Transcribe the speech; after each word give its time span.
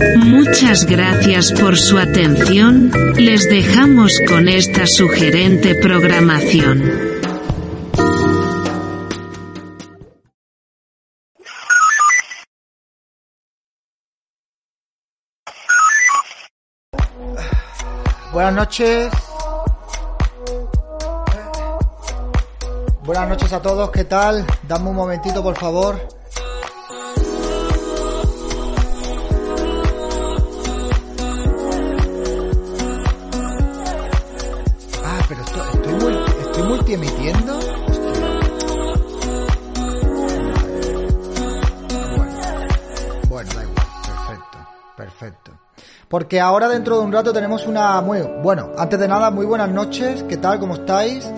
Muchas 0.00 0.86
gracias 0.86 1.52
por 1.52 1.76
su 1.76 1.98
atención, 1.98 2.90
les 3.16 3.48
dejamos 3.50 4.18
con 4.26 4.48
esta 4.48 4.86
sugerente 4.86 5.74
programación. 5.74 7.20
Buenas 18.32 18.54
noches. 18.54 19.10
Buenas 23.04 23.28
noches 23.28 23.52
a 23.52 23.60
todos, 23.60 23.90
¿qué 23.90 24.04
tal? 24.04 24.46
Dame 24.66 24.88
un 24.88 24.96
momentito, 24.96 25.42
por 25.42 25.58
favor. 25.58 26.19
Multiemitiendo. 36.96 37.58
Bueno, 42.16 42.32
bueno, 43.28 43.50
da 43.54 43.62
igual. 43.62 43.86
Perfecto, 44.04 44.58
perfecto. 44.96 45.52
Porque 46.08 46.40
ahora 46.40 46.68
dentro 46.68 46.98
de 46.98 47.04
un 47.04 47.12
rato 47.12 47.32
tenemos 47.32 47.66
una 47.66 48.00
muy 48.00 48.20
bueno. 48.42 48.70
Antes 48.76 48.98
de 48.98 49.06
nada, 49.06 49.30
muy 49.30 49.46
buenas 49.46 49.68
noches. 49.68 50.24
¿Qué 50.24 50.36
tal? 50.38 50.58
¿Cómo 50.58 50.74
estáis? 50.74 51.30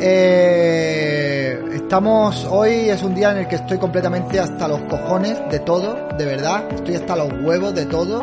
Eh, 0.00 1.60
estamos 1.74 2.46
hoy 2.48 2.88
es 2.88 3.02
un 3.02 3.14
día 3.14 3.32
en 3.32 3.38
el 3.38 3.48
que 3.48 3.56
estoy 3.56 3.78
completamente 3.78 4.38
hasta 4.38 4.68
los 4.68 4.80
cojones 4.82 5.38
de 5.50 5.58
todo, 5.60 6.08
de 6.16 6.24
verdad. 6.24 6.64
Estoy 6.72 6.94
hasta 6.94 7.16
los 7.16 7.30
huevos 7.44 7.74
de 7.74 7.84
todo. 7.86 8.20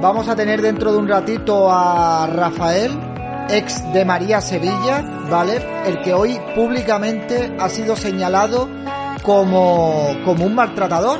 Vamos 0.00 0.28
a 0.28 0.34
tener 0.34 0.60
dentro 0.60 0.92
de 0.92 0.98
un 0.98 1.08
ratito 1.08 1.70
a 1.70 2.26
Rafael, 2.26 3.13
ex 3.48 3.92
de 3.92 4.04
María 4.04 4.40
Sevilla, 4.40 5.02
¿vale? 5.30 5.60
El 5.86 6.00
que 6.02 6.12
hoy 6.12 6.40
públicamente 6.54 7.54
ha 7.58 7.68
sido 7.68 7.96
señalado 7.96 8.68
como, 9.22 10.16
como 10.24 10.46
un 10.46 10.54
maltratador, 10.54 11.18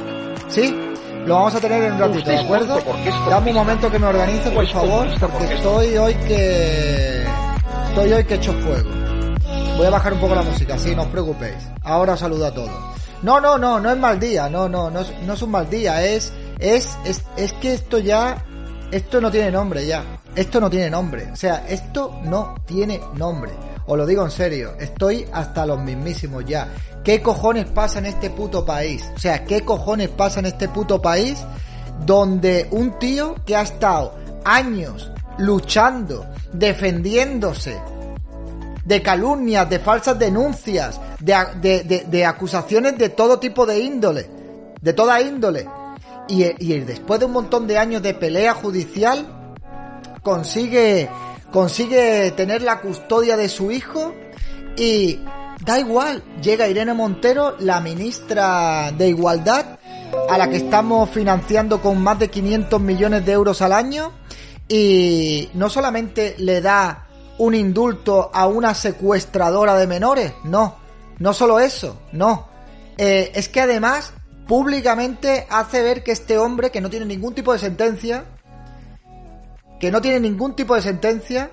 ¿sí? 0.49 0.75
Lo 1.27 1.37
vamos 1.37 1.55
a 1.55 1.61
tener 1.61 1.85
en 1.85 1.95
un 1.95 1.99
ratito, 2.01 2.31
¿de 2.31 2.39
acuerdo? 2.39 2.79
Dame 3.31 3.51
un 3.51 3.57
momento 3.57 3.91
que 3.91 3.99
me 3.99 4.07
organice, 4.07 4.51
por 4.51 4.67
favor, 4.69 5.09
porque 5.19 5.55
estoy 5.55 5.97
hoy 5.97 6.15
que... 6.15 7.25
Estoy 7.89 8.13
hoy 8.13 8.25
que 8.25 8.35
echo 8.35 8.53
fuego. 8.55 8.91
Voy 9.77 9.87
a 9.87 9.91
bajar 9.91 10.13
un 10.13 10.21
poco 10.21 10.35
la 10.35 10.43
música, 10.43 10.77
sí, 10.79 10.95
no 10.95 11.03
os 11.03 11.09
preocupéis. 11.09 11.57
Ahora 11.83 12.13
os 12.13 12.21
saludo 12.21 12.47
a 12.47 12.53
todos. 12.53 12.71
No, 13.23 13.41
no, 13.41 13.57
no, 13.57 13.81
no 13.81 13.91
es 13.91 13.97
mal 13.97 14.21
día, 14.21 14.51
no, 14.51 14.69
no, 14.69 14.91
no 14.91 15.01
es, 15.01 15.13
no 15.23 15.33
es 15.33 15.43
un 15.43 15.51
mal 15.51 15.71
día, 15.71 16.05
es, 16.05 16.33
es, 16.59 16.99
es, 17.07 17.23
es 17.37 17.53
que 17.55 17.73
esto 17.73 17.99
ya, 17.99 18.45
esto 18.97 19.21
no 19.21 19.31
tiene 19.31 19.51
nombre 19.51 19.87
ya. 19.87 20.05
Esto 20.35 20.61
no 20.61 20.71
tiene 20.71 20.89
nombre. 20.91 21.29
O 21.33 21.37
sea, 21.37 21.65
esto 21.69 22.21
no 22.25 22.55
tiene 22.67 23.01
nombre. 23.15 23.53
Os 23.87 23.99
lo 23.99 24.07
digo 24.07 24.25
en 24.25 24.31
serio, 24.31 24.75
estoy 24.81 25.27
hasta 25.33 25.67
los 25.67 25.79
mismísimos 25.81 26.45
ya. 26.47 26.69
¿Qué 27.05 27.21
cojones 27.21 27.67
pasa 27.67 27.99
en 27.99 28.07
este 28.07 28.31
puto 28.31 28.65
país? 28.65 29.05
O 29.15 29.19
sea, 29.19 29.45
¿qué 29.45 29.61
cojones 29.63 30.09
pasa 30.09 30.41
en 30.41 30.47
este 30.47 30.69
puto 30.69 31.03
país 31.03 31.39
donde 32.07 32.67
un 32.71 32.99
tío 32.99 33.35
que 33.45 33.57
ha 33.57 33.63
estado 33.63 34.15
años 34.45 35.11
luchando, 35.39 36.27
defendiéndose, 36.53 37.77
de 38.85 39.03
calumnias, 39.03 39.69
de 39.69 39.79
falsas 39.79 40.19
denuncias, 40.19 41.01
de, 41.21 41.35
de- 41.61 41.83
de- 41.85 42.05
de 42.07 42.27
acusaciones 42.27 42.97
de 42.99 43.09
todo 43.11 43.39
tipo 43.39 43.65
de 43.67 43.81
índole, 43.81 44.29
de 44.81 44.93
toda 44.93 45.21
índole. 45.21 45.67
Y, 46.29 46.81
después 46.81 47.21
de 47.21 47.27
un 47.27 47.33
montón 47.33 47.67
de 47.67 47.79
años 47.79 48.03
de 48.03 48.15
pelea 48.15 48.55
judicial, 48.55 49.53
consigue, 50.23 51.09
consigue 51.53 52.31
tener 52.33 52.63
la 52.63 52.81
custodia 52.81 53.37
de 53.37 53.49
su 53.49 53.71
hijo 53.71 54.15
y 54.77 55.21
da 55.65 55.79
igual, 55.79 56.23
llega 56.43 56.69
Irene 56.69 56.95
Montero, 56.95 57.57
la 57.59 57.81
ministra 57.81 58.91
de 58.93 59.09
Igualdad, 59.09 59.79
a 60.29 60.39
la 60.39 60.49
que 60.49 60.57
estamos 60.57 61.11
financiando 61.11 61.81
con 61.81 62.03
más 62.03 62.19
de 62.19 62.29
500 62.29 62.81
millones 62.81 63.27
de 63.27 63.33
euros 63.33 63.61
al 63.63 63.73
año 63.73 64.13
y 64.69 65.51
no 65.55 65.69
solamente 65.69 66.35
le 66.39 66.61
da 66.61 67.07
un 67.39 67.55
indulto 67.55 68.31
a 68.33 68.47
una 68.47 68.75
secuestradora 68.75 69.75
de 69.77 69.87
menores, 69.87 70.33
no, 70.45 70.77
no 71.19 71.33
solo 71.33 71.59
eso, 71.59 71.99
no, 72.13 72.53
Eh, 72.97 73.33
es 73.35 73.49
que 73.49 73.61
además 73.61 74.13
públicamente 74.47 75.47
hace 75.51 75.83
ver 75.83 76.03
que 76.03 76.13
este 76.13 76.39
hombre 76.39 76.71
que 76.71 76.81
no 76.81 76.91
tiene 76.91 77.07
ningún 77.07 77.35
tipo 77.35 77.53
de 77.53 77.59
sentencia, 77.59 78.25
que 79.81 79.91
no 79.91 80.01
tiene 80.01 80.21
ningún 80.21 80.55
tipo 80.55 80.75
de 80.75 80.83
sentencia, 80.83 81.51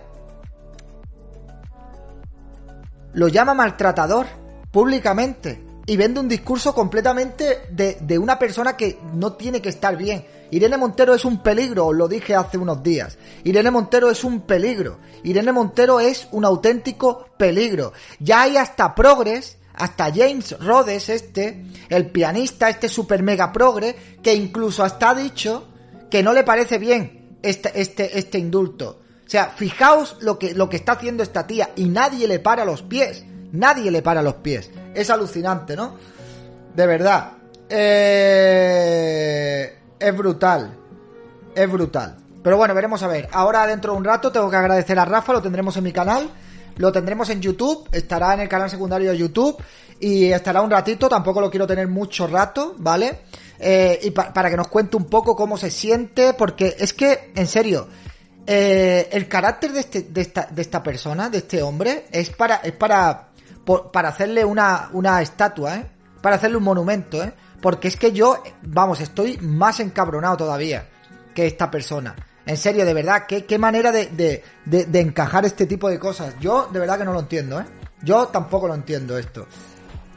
lo 3.13 3.27
llama 3.27 3.53
maltratador 3.53 4.27
públicamente 4.71 5.63
y 5.85 5.97
vende 5.97 6.19
un 6.19 6.29
discurso 6.29 6.73
completamente 6.73 7.63
de, 7.71 7.97
de 8.01 8.17
una 8.17 8.39
persona 8.39 8.77
que 8.77 8.99
no 9.13 9.33
tiene 9.33 9.61
que 9.61 9.69
estar 9.69 9.97
bien. 9.97 10.25
Irene 10.51 10.77
Montero 10.77 11.13
es 11.13 11.23
un 11.23 11.41
peligro, 11.41 11.87
os 11.87 11.95
lo 11.95 12.07
dije 12.07 12.35
hace 12.35 12.57
unos 12.57 12.83
días. 12.83 13.17
Irene 13.45 13.71
Montero 13.71 14.11
es 14.11 14.23
un 14.23 14.41
peligro. 14.41 14.99
Irene 15.23 15.53
Montero 15.53 15.99
es 15.99 16.27
un 16.31 16.43
auténtico 16.43 17.25
peligro. 17.37 17.93
Ya 18.19 18.41
hay 18.41 18.57
hasta 18.57 18.93
progres, 18.93 19.57
hasta 19.81 20.13
James 20.13 20.55
Rhodes 20.59 21.09
este, 21.09 21.65
el 21.89 22.11
pianista, 22.11 22.69
este 22.69 22.87
super 22.87 23.23
mega 23.23 23.51
progre, 23.51 23.95
que 24.21 24.35
incluso 24.35 24.83
hasta 24.83 25.09
ha 25.09 25.15
dicho 25.15 25.67
que 26.09 26.21
no 26.21 26.33
le 26.33 26.43
parece 26.43 26.77
bien 26.77 27.39
este, 27.41 27.81
este, 27.81 28.19
este 28.19 28.37
indulto. 28.37 29.01
O 29.25 29.29
sea, 29.29 29.47
fijaos 29.47 30.17
lo 30.21 30.37
que, 30.37 30.53
lo 30.53 30.69
que 30.69 30.77
está 30.77 30.91
haciendo 30.91 31.23
esta 31.23 31.47
tía 31.47 31.71
y 31.75 31.85
nadie 31.85 32.27
le 32.27 32.37
para 32.37 32.63
los 32.63 32.83
pies. 32.83 33.25
Nadie 33.53 33.89
le 33.89 34.03
para 34.03 34.21
los 34.21 34.35
pies. 34.35 34.69
Es 34.93 35.09
alucinante, 35.09 35.75
¿no? 35.75 35.95
De 36.75 36.85
verdad. 36.85 37.31
Eh, 37.67 38.99
es 39.99 40.15
brutal. 40.15 40.77
Es 41.55 41.71
brutal. 41.71 42.17
Pero 42.43 42.55
bueno, 42.55 42.75
veremos 42.75 43.01
a 43.01 43.07
ver. 43.07 43.29
Ahora 43.31 43.65
dentro 43.65 43.93
de 43.93 43.97
un 43.97 44.03
rato 44.03 44.31
tengo 44.31 44.47
que 44.49 44.57
agradecer 44.57 44.99
a 44.99 45.05
Rafa, 45.05 45.33
lo 45.33 45.41
tendremos 45.41 45.75
en 45.77 45.85
mi 45.85 45.91
canal. 45.91 46.29
Lo 46.77 46.91
tendremos 46.91 47.29
en 47.29 47.41
YouTube, 47.41 47.87
estará 47.91 48.33
en 48.33 48.41
el 48.41 48.49
canal 48.49 48.69
secundario 48.69 49.11
de 49.11 49.17
YouTube 49.17 49.57
y 49.99 50.25
estará 50.31 50.61
un 50.61 50.71
ratito, 50.71 51.07
tampoco 51.09 51.41
lo 51.41 51.49
quiero 51.49 51.67
tener 51.67 51.87
mucho 51.87 52.27
rato, 52.27 52.75
¿vale? 52.77 53.21
Eh, 53.59 53.99
y 54.03 54.11
pa- 54.11 54.33
para 54.33 54.49
que 54.49 54.57
nos 54.57 54.67
cuente 54.67 54.97
un 54.97 55.05
poco 55.05 55.35
cómo 55.35 55.57
se 55.57 55.69
siente, 55.69 56.33
porque 56.33 56.75
es 56.79 56.93
que, 56.93 57.31
en 57.35 57.45
serio, 57.47 57.87
eh, 58.47 59.07
el 59.11 59.27
carácter 59.27 59.71
de, 59.71 59.79
este, 59.81 60.01
de, 60.03 60.21
esta, 60.21 60.47
de 60.49 60.61
esta 60.61 60.81
persona, 60.81 61.29
de 61.29 61.37
este 61.39 61.61
hombre, 61.61 62.05
es 62.11 62.31
para, 62.31 62.55
es 62.55 62.71
para, 62.71 63.29
para 63.93 64.09
hacerle 64.09 64.43
una, 64.43 64.89
una 64.93 65.21
estatua, 65.21 65.75
¿eh? 65.75 65.85
Para 66.21 66.37
hacerle 66.37 66.57
un 66.57 66.63
monumento, 66.63 67.21
¿eh? 67.23 67.31
Porque 67.61 67.87
es 67.89 67.95
que 67.97 68.11
yo, 68.11 68.41
vamos, 68.63 68.99
estoy 69.01 69.37
más 69.37 69.79
encabronado 69.79 70.37
todavía 70.37 70.87
que 71.35 71.45
esta 71.45 71.69
persona. 71.69 72.15
En 72.45 72.57
serio, 72.57 72.85
de 72.85 72.93
verdad, 72.93 73.25
qué, 73.27 73.45
qué 73.45 73.57
manera 73.57 73.91
de, 73.91 74.07
de, 74.07 74.85
de, 74.85 74.99
encajar 74.99 75.45
este 75.45 75.67
tipo 75.67 75.89
de 75.89 75.99
cosas. 75.99 76.33
Yo, 76.39 76.69
de 76.71 76.79
verdad 76.79 76.97
que 76.97 77.05
no 77.05 77.13
lo 77.13 77.19
entiendo, 77.19 77.59
¿eh? 77.59 77.65
Yo 78.03 78.27
tampoco 78.27 78.67
lo 78.67 78.73
entiendo 78.73 79.17
esto. 79.17 79.45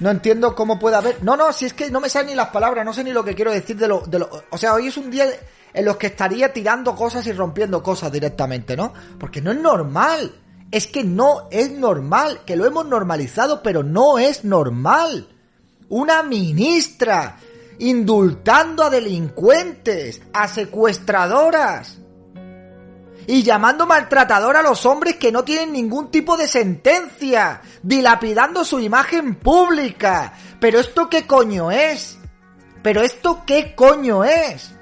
No 0.00 0.10
entiendo 0.10 0.54
cómo 0.54 0.78
puede 0.78 0.96
haber. 0.96 1.22
No, 1.22 1.36
no, 1.36 1.52
si 1.52 1.66
es 1.66 1.74
que 1.74 1.90
no 1.90 2.00
me 2.00 2.08
salen 2.08 2.28
ni 2.28 2.34
las 2.34 2.48
palabras, 2.48 2.84
no 2.84 2.94
sé 2.94 3.04
ni 3.04 3.12
lo 3.12 3.24
que 3.24 3.34
quiero 3.34 3.52
decir 3.52 3.76
de 3.76 3.88
lo, 3.88 4.00
de 4.00 4.20
lo. 4.20 4.30
O 4.50 4.58
sea, 4.58 4.72
hoy 4.74 4.86
es 4.86 4.96
un 4.96 5.10
día 5.10 5.26
en 5.72 5.84
los 5.84 5.96
que 5.98 6.06
estaría 6.06 6.52
tirando 6.52 6.94
cosas 6.94 7.26
y 7.26 7.32
rompiendo 7.32 7.82
cosas 7.82 8.10
directamente, 8.10 8.74
¿no? 8.76 8.92
Porque 9.18 9.42
no 9.42 9.52
es 9.52 9.58
normal. 9.60 10.32
Es 10.70 10.86
que 10.86 11.04
no 11.04 11.48
es 11.50 11.70
normal. 11.70 12.40
Que 12.46 12.56
lo 12.56 12.64
hemos 12.64 12.86
normalizado, 12.86 13.62
pero 13.62 13.82
no 13.82 14.18
es 14.18 14.44
normal. 14.44 15.28
Una 15.90 16.22
ministra 16.22 17.38
indultando 17.78 18.82
a 18.82 18.90
delincuentes, 18.90 20.22
a 20.32 20.48
secuestradoras 20.48 21.98
y 23.26 23.42
llamando 23.42 23.86
maltratador 23.86 24.56
a 24.56 24.62
los 24.62 24.84
hombres 24.86 25.16
que 25.16 25.32
no 25.32 25.44
tienen 25.44 25.72
ningún 25.72 26.10
tipo 26.10 26.36
de 26.36 26.48
sentencia, 26.48 27.60
dilapidando 27.82 28.64
su 28.64 28.80
imagen 28.80 29.36
pública. 29.36 30.32
Pero 30.60 30.80
esto 30.80 31.08
qué 31.08 31.26
coño 31.26 31.70
es? 31.70 32.18
Pero 32.82 33.02
esto 33.02 33.44
qué 33.46 33.74
coño 33.74 34.24
es? 34.24 34.72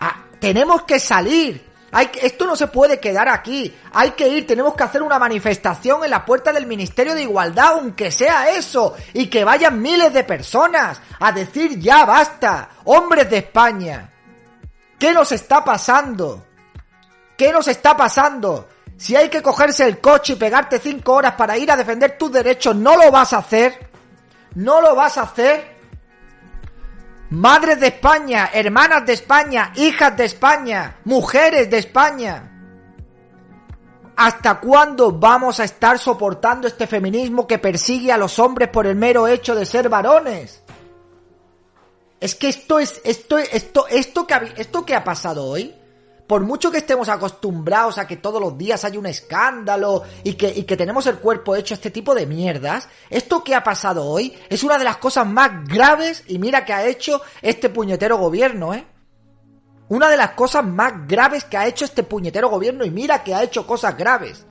Ah, 0.00 0.24
tenemos 0.40 0.82
que 0.82 0.98
salir. 0.98 1.68
Hay 1.90 2.10
esto 2.20 2.46
no 2.46 2.54
se 2.54 2.66
puede 2.66 3.00
quedar 3.00 3.28
aquí. 3.28 3.74
Hay 3.92 4.10
que 4.10 4.28
ir, 4.28 4.46
tenemos 4.46 4.74
que 4.74 4.84
hacer 4.84 5.02
una 5.02 5.18
manifestación 5.18 6.04
en 6.04 6.10
la 6.10 6.24
puerta 6.24 6.52
del 6.52 6.66
Ministerio 6.66 7.14
de 7.14 7.22
Igualdad, 7.22 7.74
aunque 7.74 8.10
sea 8.10 8.50
eso, 8.50 8.94
y 9.14 9.28
que 9.28 9.44
vayan 9.44 9.80
miles 9.80 10.12
de 10.12 10.24
personas 10.24 11.00
a 11.18 11.32
decir 11.32 11.78
ya 11.78 12.04
basta, 12.04 12.70
hombres 12.84 13.30
de 13.30 13.38
España. 13.38 14.10
¿Qué 14.98 15.12
nos 15.12 15.32
está 15.32 15.64
pasando? 15.64 16.47
¿Qué 17.38 17.52
nos 17.52 17.68
está 17.68 17.96
pasando? 17.96 18.68
Si 18.96 19.14
hay 19.14 19.28
que 19.28 19.40
cogerse 19.40 19.86
el 19.86 20.00
coche 20.00 20.32
y 20.32 20.36
pegarte 20.36 20.80
cinco 20.80 21.12
horas 21.12 21.34
para 21.34 21.56
ir 21.56 21.70
a 21.70 21.76
defender 21.76 22.18
tus 22.18 22.32
derechos, 22.32 22.74
¿no 22.74 22.96
lo 22.96 23.12
vas 23.12 23.32
a 23.32 23.38
hacer? 23.38 23.90
¿No 24.56 24.80
lo 24.80 24.96
vas 24.96 25.16
a 25.18 25.22
hacer? 25.22 25.78
Madres 27.30 27.78
de 27.78 27.86
España, 27.86 28.50
hermanas 28.52 29.06
de 29.06 29.12
España, 29.12 29.72
hijas 29.76 30.16
de 30.16 30.24
España, 30.24 30.96
mujeres 31.04 31.70
de 31.70 31.78
España. 31.78 32.50
¿Hasta 34.16 34.58
cuándo 34.58 35.12
vamos 35.12 35.60
a 35.60 35.64
estar 35.64 35.96
soportando 36.00 36.66
este 36.66 36.88
feminismo 36.88 37.46
que 37.46 37.60
persigue 37.60 38.10
a 38.10 38.18
los 38.18 38.40
hombres 38.40 38.68
por 38.68 38.84
el 38.84 38.96
mero 38.96 39.28
hecho 39.28 39.54
de 39.54 39.64
ser 39.64 39.88
varones? 39.88 40.64
Es 42.18 42.34
que 42.34 42.48
esto 42.48 42.80
es 42.80 43.00
esto 43.04 43.38
esto 43.38 43.86
esto 43.86 44.26
que 44.26 44.54
esto 44.56 44.84
que 44.84 44.96
ha 44.96 45.04
pasado 45.04 45.44
hoy 45.44 45.72
por 46.28 46.42
mucho 46.42 46.70
que 46.70 46.76
estemos 46.76 47.08
acostumbrados 47.08 47.96
a 47.96 48.06
que 48.06 48.18
todos 48.18 48.38
los 48.38 48.56
días 48.56 48.84
hay 48.84 48.98
un 48.98 49.06
escándalo 49.06 50.02
y 50.22 50.34
que, 50.34 50.52
y 50.54 50.64
que 50.64 50.76
tenemos 50.76 51.06
el 51.06 51.18
cuerpo 51.18 51.56
hecho 51.56 51.72
este 51.72 51.90
tipo 51.90 52.14
de 52.14 52.26
mierdas, 52.26 52.86
esto 53.08 53.42
que 53.42 53.54
ha 53.54 53.64
pasado 53.64 54.04
hoy 54.04 54.38
es 54.50 54.62
una 54.62 54.76
de 54.76 54.84
las 54.84 54.98
cosas 54.98 55.26
más 55.26 55.66
graves 55.66 56.22
y 56.26 56.38
mira 56.38 56.66
que 56.66 56.74
ha 56.74 56.86
hecho 56.86 57.22
este 57.40 57.70
puñetero 57.70 58.18
gobierno, 58.18 58.74
¿eh? 58.74 58.86
Una 59.88 60.10
de 60.10 60.18
las 60.18 60.32
cosas 60.32 60.66
más 60.66 61.08
graves 61.08 61.44
que 61.44 61.56
ha 61.56 61.66
hecho 61.66 61.86
este 61.86 62.02
puñetero 62.02 62.50
gobierno 62.50 62.84
y 62.84 62.90
mira 62.90 63.24
que 63.24 63.34
ha 63.34 63.42
hecho 63.42 63.66
cosas 63.66 63.96
graves. 63.96 64.44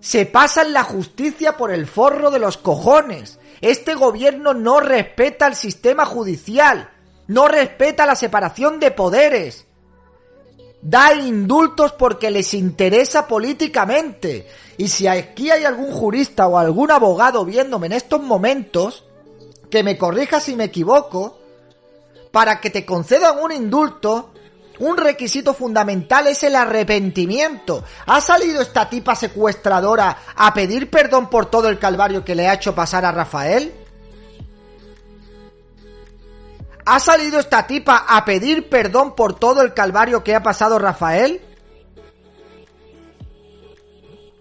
Se 0.00 0.26
pasa 0.26 0.62
en 0.62 0.72
la 0.72 0.82
justicia 0.82 1.56
por 1.56 1.70
el 1.70 1.86
forro 1.86 2.32
de 2.32 2.40
los 2.40 2.56
cojones. 2.56 3.38
Este 3.60 3.94
gobierno 3.94 4.52
no 4.52 4.80
respeta 4.80 5.46
el 5.46 5.54
sistema 5.54 6.04
judicial, 6.04 6.90
no 7.28 7.46
respeta 7.46 8.04
la 8.04 8.16
separación 8.16 8.80
de 8.80 8.90
poderes 8.90 9.68
da 10.84 11.14
indultos 11.14 11.92
porque 11.92 12.30
les 12.30 12.52
interesa 12.52 13.26
políticamente. 13.26 14.46
Y 14.76 14.88
si 14.88 15.06
aquí 15.06 15.50
hay 15.50 15.64
algún 15.64 15.90
jurista 15.90 16.46
o 16.46 16.58
algún 16.58 16.90
abogado 16.90 17.44
viéndome 17.44 17.86
en 17.86 17.94
estos 17.94 18.22
momentos, 18.22 19.04
que 19.70 19.82
me 19.82 19.96
corrija 19.96 20.40
si 20.40 20.54
me 20.54 20.64
equivoco, 20.64 21.38
para 22.30 22.60
que 22.60 22.68
te 22.68 22.84
concedan 22.84 23.38
un 23.42 23.50
indulto, 23.50 24.32
un 24.80 24.96
requisito 24.98 25.54
fundamental 25.54 26.26
es 26.26 26.42
el 26.42 26.54
arrepentimiento. 26.54 27.82
¿Ha 28.06 28.20
salido 28.20 28.60
esta 28.60 28.90
tipa 28.90 29.14
secuestradora 29.14 30.18
a 30.36 30.52
pedir 30.52 30.90
perdón 30.90 31.30
por 31.30 31.46
todo 31.46 31.68
el 31.68 31.78
calvario 31.78 32.24
que 32.24 32.34
le 32.34 32.46
ha 32.46 32.54
hecho 32.54 32.74
pasar 32.74 33.06
a 33.06 33.12
Rafael? 33.12 33.72
¿Ha 36.86 37.00
salido 37.00 37.38
esta 37.38 37.66
tipa 37.66 38.04
a 38.08 38.24
pedir 38.24 38.68
perdón 38.68 39.14
por 39.14 39.38
todo 39.38 39.62
el 39.62 39.72
calvario 39.72 40.22
que 40.22 40.34
ha 40.34 40.42
pasado 40.42 40.78
Rafael? 40.78 41.40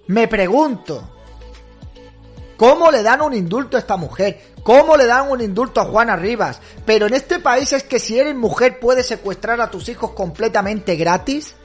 Me 0.07 0.27
pregunto, 0.27 1.09
¿cómo 2.57 2.91
le 2.91 3.01
dan 3.01 3.21
un 3.21 3.33
indulto 3.33 3.77
a 3.77 3.79
esta 3.79 3.95
mujer? 3.95 4.53
¿Cómo 4.61 4.97
le 4.97 5.05
dan 5.05 5.29
un 5.29 5.39
indulto 5.39 5.79
a 5.79 5.85
Juana 5.85 6.17
Rivas? 6.17 6.59
Pero 6.85 7.07
en 7.07 7.13
este 7.13 7.39
país 7.39 7.71
es 7.71 7.83
que 7.83 7.99
si 7.99 8.19
eres 8.19 8.35
mujer 8.35 8.79
puedes 8.79 9.07
secuestrar 9.07 9.61
a 9.61 9.71
tus 9.71 9.87
hijos 9.87 10.11
completamente 10.11 10.97
gratis. 10.97 11.55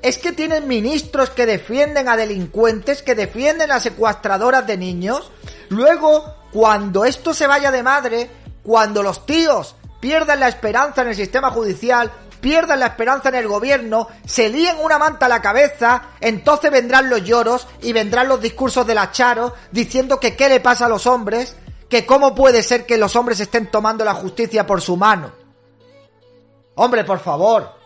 Es 0.00 0.16
que 0.16 0.32
tienen 0.32 0.68
ministros 0.68 1.30
que 1.30 1.44
defienden 1.44 2.08
a 2.08 2.16
delincuentes, 2.16 3.02
que 3.02 3.14
defienden 3.14 3.72
a 3.72 3.80
secuestradoras 3.80 4.66
de 4.66 4.78
niños. 4.78 5.30
Luego, 5.68 6.34
cuando 6.50 7.04
esto 7.04 7.34
se 7.34 7.46
vaya 7.46 7.70
de 7.70 7.82
madre, 7.82 8.30
cuando 8.62 9.02
los 9.02 9.26
tíos 9.26 9.74
pierdan 10.00 10.40
la 10.40 10.48
esperanza 10.48 11.02
en 11.02 11.08
el 11.08 11.16
sistema 11.16 11.50
judicial, 11.50 12.12
pierdan 12.40 12.80
la 12.80 12.86
esperanza 12.86 13.28
en 13.28 13.34
el 13.34 13.48
gobierno, 13.48 14.08
se 14.24 14.48
líen 14.48 14.76
una 14.80 14.98
manta 14.98 15.26
a 15.26 15.28
la 15.28 15.42
cabeza, 15.42 16.10
entonces 16.20 16.70
vendrán 16.70 17.10
los 17.10 17.24
lloros 17.24 17.66
y 17.82 17.92
vendrán 17.92 18.28
los 18.28 18.40
discursos 18.40 18.86
de 18.86 18.94
la 18.94 19.10
Charo 19.10 19.54
diciendo 19.72 20.20
que 20.20 20.36
qué 20.36 20.48
le 20.48 20.60
pasa 20.60 20.86
a 20.86 20.88
los 20.88 21.06
hombres, 21.06 21.56
que 21.88 22.06
cómo 22.06 22.34
puede 22.34 22.62
ser 22.62 22.86
que 22.86 22.98
los 22.98 23.16
hombres 23.16 23.40
estén 23.40 23.70
tomando 23.70 24.04
la 24.04 24.14
justicia 24.14 24.66
por 24.66 24.80
su 24.80 24.96
mano. 24.96 25.32
Hombre, 26.74 27.04
por 27.04 27.18
favor. 27.18 27.76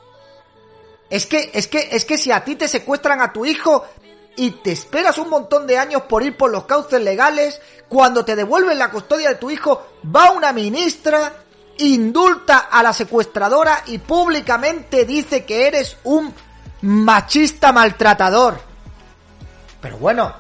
Es 1.09 1.27
que, 1.27 1.51
es 1.55 1.69
que, 1.69 1.89
es 1.93 2.05
que 2.05 2.19
si 2.19 2.31
a 2.31 2.45
ti 2.45 2.57
te 2.57 2.69
secuestran 2.69 3.21
a 3.21 3.33
tu 3.33 3.45
hijo 3.45 3.85
y 4.37 4.51
te 4.51 4.73
esperas 4.73 5.19
un 5.19 5.29
montón 5.29 5.67
de 5.67 5.79
años 5.79 6.03
por 6.03 6.23
ir 6.23 6.37
por 6.37 6.51
los 6.51 6.65
cauces 6.65 7.01
legales, 7.03 7.61
cuando 7.89 8.25
te 8.25 8.35
devuelven 8.35 8.79
la 8.79 8.91
custodia 8.91 9.31
de 9.31 9.35
tu 9.35 9.51
hijo, 9.51 9.87
va 10.05 10.31
una 10.31 10.53
ministra 10.53 11.33
indulta 11.79 12.69
a 12.71 12.83
la 12.83 12.93
secuestradora 12.93 13.83
y 13.87 13.99
públicamente 13.99 15.05
dice 15.05 15.45
que 15.45 15.67
eres 15.67 15.97
un 16.05 16.33
machista 16.83 17.73
maltratador. 17.73 18.61
Pero 19.81 19.99
bueno, 19.99 20.33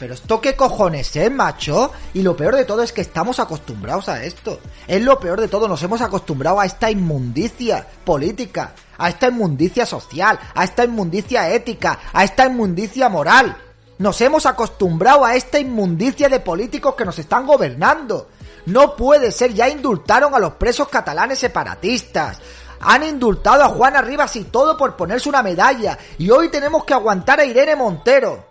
pero 0.00 0.14
esto 0.14 0.40
qué 0.40 0.56
cojones 0.56 1.14
es, 1.14 1.30
macho. 1.30 1.92
Y 2.14 2.22
lo 2.22 2.34
peor 2.34 2.56
de 2.56 2.64
todo 2.64 2.82
es 2.82 2.90
que 2.90 3.02
estamos 3.02 3.38
acostumbrados 3.38 4.08
a 4.08 4.24
esto. 4.24 4.58
Es 4.88 5.02
lo 5.02 5.20
peor 5.20 5.40
de 5.40 5.48
todo, 5.48 5.68
nos 5.68 5.82
hemos 5.82 6.00
acostumbrado 6.00 6.58
a 6.58 6.64
esta 6.64 6.90
inmundicia 6.90 7.86
política, 8.02 8.72
a 8.96 9.10
esta 9.10 9.28
inmundicia 9.28 9.84
social, 9.84 10.40
a 10.54 10.64
esta 10.64 10.84
inmundicia 10.84 11.50
ética, 11.50 11.98
a 12.14 12.24
esta 12.24 12.46
inmundicia 12.46 13.10
moral. 13.10 13.54
Nos 13.98 14.18
hemos 14.22 14.46
acostumbrado 14.46 15.26
a 15.26 15.36
esta 15.36 15.58
inmundicia 15.58 16.30
de 16.30 16.40
políticos 16.40 16.94
que 16.94 17.04
nos 17.04 17.18
están 17.18 17.46
gobernando. 17.46 18.28
No 18.66 18.96
puede 18.96 19.32
ser, 19.32 19.54
ya 19.54 19.68
indultaron 19.68 20.34
a 20.34 20.38
los 20.38 20.54
presos 20.54 20.88
catalanes 20.88 21.38
separatistas. 21.38 22.38
Han 22.80 23.02
indultado 23.02 23.62
a 23.62 23.68
Juana 23.68 24.00
Rivas 24.00 24.34
y 24.36 24.44
todo 24.44 24.76
por 24.76 24.96
ponerse 24.96 25.28
una 25.28 25.42
medalla. 25.42 25.98
Y 26.18 26.30
hoy 26.30 26.48
tenemos 26.48 26.84
que 26.84 26.94
aguantar 26.94 27.40
a 27.40 27.44
Irene 27.44 27.76
Montero. 27.76 28.46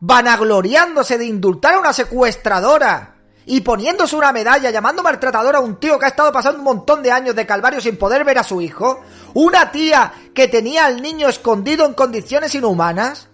Vanagloriándose 0.00 1.18
de 1.18 1.26
indultar 1.26 1.74
a 1.74 1.78
una 1.78 1.92
secuestradora. 1.92 3.16
Y 3.44 3.60
poniéndose 3.60 4.14
una 4.14 4.32
medalla, 4.32 4.70
llamando 4.70 5.02
maltratadora 5.02 5.58
a 5.58 5.62
un 5.62 5.78
tío 5.78 5.98
que 5.98 6.06
ha 6.06 6.08
estado 6.08 6.32
pasando 6.32 6.58
un 6.58 6.64
montón 6.64 7.02
de 7.02 7.10
años 7.10 7.34
de 7.34 7.46
calvario 7.46 7.80
sin 7.80 7.96
poder 7.96 8.24
ver 8.24 8.38
a 8.38 8.44
su 8.44 8.60
hijo. 8.60 9.02
Una 9.34 9.70
tía 9.70 10.12
que 10.34 10.48
tenía 10.48 10.86
al 10.86 11.02
niño 11.02 11.28
escondido 11.28 11.86
en 11.86 11.94
condiciones 11.94 12.54
inhumanas. 12.54 13.28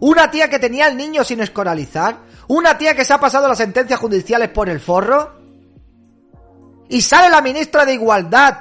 Una 0.00 0.30
tía 0.30 0.48
que 0.48 0.58
tenía 0.58 0.86
al 0.86 0.96
niño 0.96 1.24
sin 1.24 1.40
escoralizar. 1.40 2.29
Una 2.50 2.76
tía 2.76 2.96
que 2.96 3.04
se 3.04 3.12
ha 3.12 3.20
pasado 3.20 3.46
las 3.46 3.58
sentencias 3.58 4.00
judiciales 4.00 4.48
por 4.48 4.68
el 4.68 4.80
forro. 4.80 5.38
Y 6.88 7.00
sale 7.00 7.30
la 7.30 7.40
ministra 7.40 7.84
de 7.84 7.94
Igualdad 7.94 8.58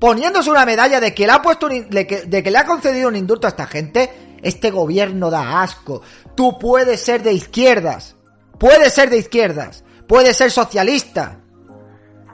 poniéndose 0.00 0.50
una 0.50 0.64
medalla 0.64 0.98
de 0.98 1.12
que 1.12 1.26
le 1.26 2.58
ha 2.58 2.64
concedido 2.64 3.08
un 3.08 3.16
indulto 3.16 3.46
a 3.46 3.50
esta 3.50 3.66
gente. 3.66 4.38
Este 4.42 4.70
gobierno 4.70 5.28
da 5.28 5.60
asco. 5.60 6.00
Tú 6.34 6.58
puedes 6.58 7.02
ser 7.02 7.22
de 7.22 7.34
izquierdas. 7.34 8.16
Puedes 8.58 8.94
ser 8.94 9.10
de 9.10 9.18
izquierdas. 9.18 9.84
Puedes 10.06 10.34
ser 10.34 10.50
socialista. 10.50 11.42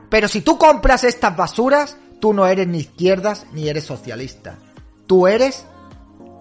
Pero 0.08 0.28
si 0.28 0.42
tú 0.42 0.58
compras 0.58 1.02
estas 1.02 1.36
basuras, 1.36 1.96
tú 2.20 2.32
no 2.32 2.46
eres 2.46 2.68
ni 2.68 2.78
izquierdas 2.78 3.46
ni 3.52 3.68
eres 3.68 3.82
socialista. 3.82 4.58
Tú 5.08 5.26
eres 5.26 5.66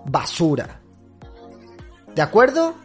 basura. 0.06 0.80
¿De 2.14 2.22
acuerdo? 2.22 2.83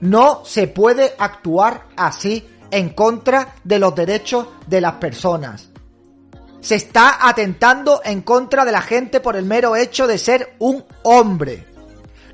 No 0.00 0.42
se 0.44 0.66
puede 0.66 1.14
actuar 1.18 1.86
así 1.96 2.48
en 2.70 2.90
contra 2.90 3.54
de 3.64 3.78
los 3.78 3.94
derechos 3.94 4.46
de 4.66 4.80
las 4.80 4.94
personas. 4.94 5.68
Se 6.60 6.74
está 6.74 7.26
atentando 7.26 8.00
en 8.04 8.22
contra 8.22 8.64
de 8.64 8.72
la 8.72 8.82
gente 8.82 9.20
por 9.20 9.36
el 9.36 9.44
mero 9.44 9.76
hecho 9.76 10.06
de 10.06 10.18
ser 10.18 10.54
un 10.58 10.84
hombre. 11.02 11.66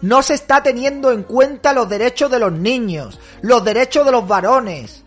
No 0.02 0.22
se 0.22 0.34
está 0.34 0.62
teniendo 0.62 1.10
en 1.10 1.22
cuenta 1.22 1.72
los 1.72 1.88
derechos 1.88 2.30
de 2.30 2.38
los 2.38 2.52
niños, 2.52 3.18
los 3.40 3.64
derechos 3.64 4.04
de 4.04 4.12
los 4.12 4.26
varones. 4.26 5.04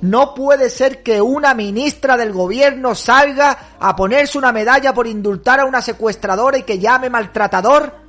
No 0.00 0.32
puede 0.34 0.70
ser 0.70 1.02
que 1.02 1.20
una 1.20 1.54
ministra 1.54 2.16
del 2.16 2.32
gobierno 2.32 2.94
salga 2.94 3.74
a 3.80 3.96
ponerse 3.96 4.38
una 4.38 4.52
medalla 4.52 4.94
por 4.94 5.08
indultar 5.08 5.58
a 5.60 5.64
una 5.64 5.82
secuestradora 5.82 6.58
y 6.58 6.62
que 6.62 6.78
llame 6.78 7.10
maltratador 7.10 8.07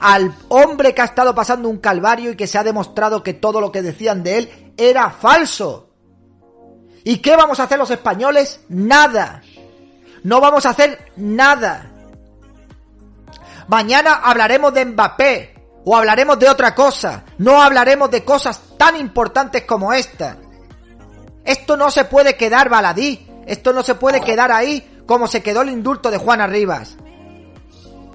al 0.00 0.34
hombre 0.48 0.94
que 0.94 1.02
ha 1.02 1.06
estado 1.06 1.34
pasando 1.34 1.68
un 1.68 1.78
calvario 1.78 2.32
y 2.32 2.36
que 2.36 2.46
se 2.46 2.58
ha 2.58 2.64
demostrado 2.64 3.22
que 3.22 3.34
todo 3.34 3.60
lo 3.60 3.72
que 3.72 3.82
decían 3.82 4.22
de 4.22 4.38
él 4.38 4.72
era 4.76 5.10
falso. 5.10 5.90
¿Y 7.04 7.18
qué 7.18 7.36
vamos 7.36 7.60
a 7.60 7.64
hacer 7.64 7.78
los 7.78 7.90
españoles? 7.90 8.60
Nada. 8.68 9.42
No 10.24 10.40
vamos 10.40 10.66
a 10.66 10.70
hacer 10.70 11.12
nada. 11.16 11.92
Mañana 13.68 14.14
hablaremos 14.24 14.74
de 14.74 14.84
Mbappé 14.84 15.54
o 15.84 15.96
hablaremos 15.96 16.38
de 16.38 16.48
otra 16.48 16.74
cosa. 16.74 17.24
No 17.38 17.62
hablaremos 17.62 18.10
de 18.10 18.24
cosas 18.24 18.60
tan 18.76 18.96
importantes 18.96 19.62
como 19.62 19.92
esta. 19.92 20.36
Esto 21.44 21.76
no 21.76 21.90
se 21.90 22.04
puede 22.06 22.36
quedar 22.36 22.68
baladí. 22.68 23.26
Esto 23.46 23.72
no 23.72 23.84
se 23.84 23.94
puede 23.94 24.20
quedar 24.20 24.50
ahí 24.50 25.02
como 25.06 25.28
se 25.28 25.42
quedó 25.42 25.62
el 25.62 25.70
indulto 25.70 26.10
de 26.10 26.18
Juana 26.18 26.48
Rivas. 26.48 26.96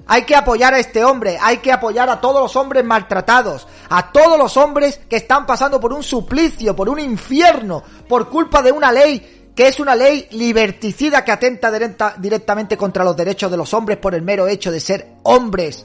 Hay 0.06 0.22
que 0.24 0.34
apoyar 0.34 0.74
a 0.74 0.78
este 0.78 1.04
hombre, 1.04 1.38
hay 1.40 1.58
que 1.58 1.72
apoyar 1.72 2.08
a 2.10 2.20
todos 2.20 2.42
los 2.42 2.56
hombres 2.56 2.84
maltratados, 2.84 3.66
a 3.88 4.10
todos 4.10 4.36
los 4.36 4.56
hombres 4.56 5.00
que 5.08 5.16
están 5.16 5.46
pasando 5.46 5.80
por 5.80 5.92
un 5.92 6.02
suplicio, 6.02 6.74
por 6.74 6.88
un 6.88 6.98
infierno, 6.98 7.82
por 8.08 8.28
culpa 8.28 8.62
de 8.62 8.72
una 8.72 8.90
ley 8.90 9.38
que 9.54 9.68
es 9.68 9.80
una 9.80 9.94
ley 9.94 10.28
liberticida 10.30 11.24
que 11.24 11.32
atenta 11.32 11.70
directamente 12.18 12.76
contra 12.76 13.04
los 13.04 13.16
derechos 13.16 13.50
de 13.50 13.56
los 13.56 13.72
hombres 13.74 13.98
por 13.98 14.14
el 14.14 14.22
mero 14.22 14.46
hecho 14.46 14.72
de 14.72 14.80
ser 14.80 15.14
hombres. 15.24 15.84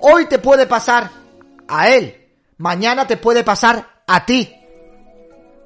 Hoy 0.00 0.26
te 0.26 0.38
puede 0.38 0.66
pasar 0.66 1.10
a 1.68 1.88
él, 1.88 2.28
mañana 2.58 3.06
te 3.06 3.16
puede 3.16 3.44
pasar 3.44 4.02
a 4.06 4.26
ti. 4.26 4.52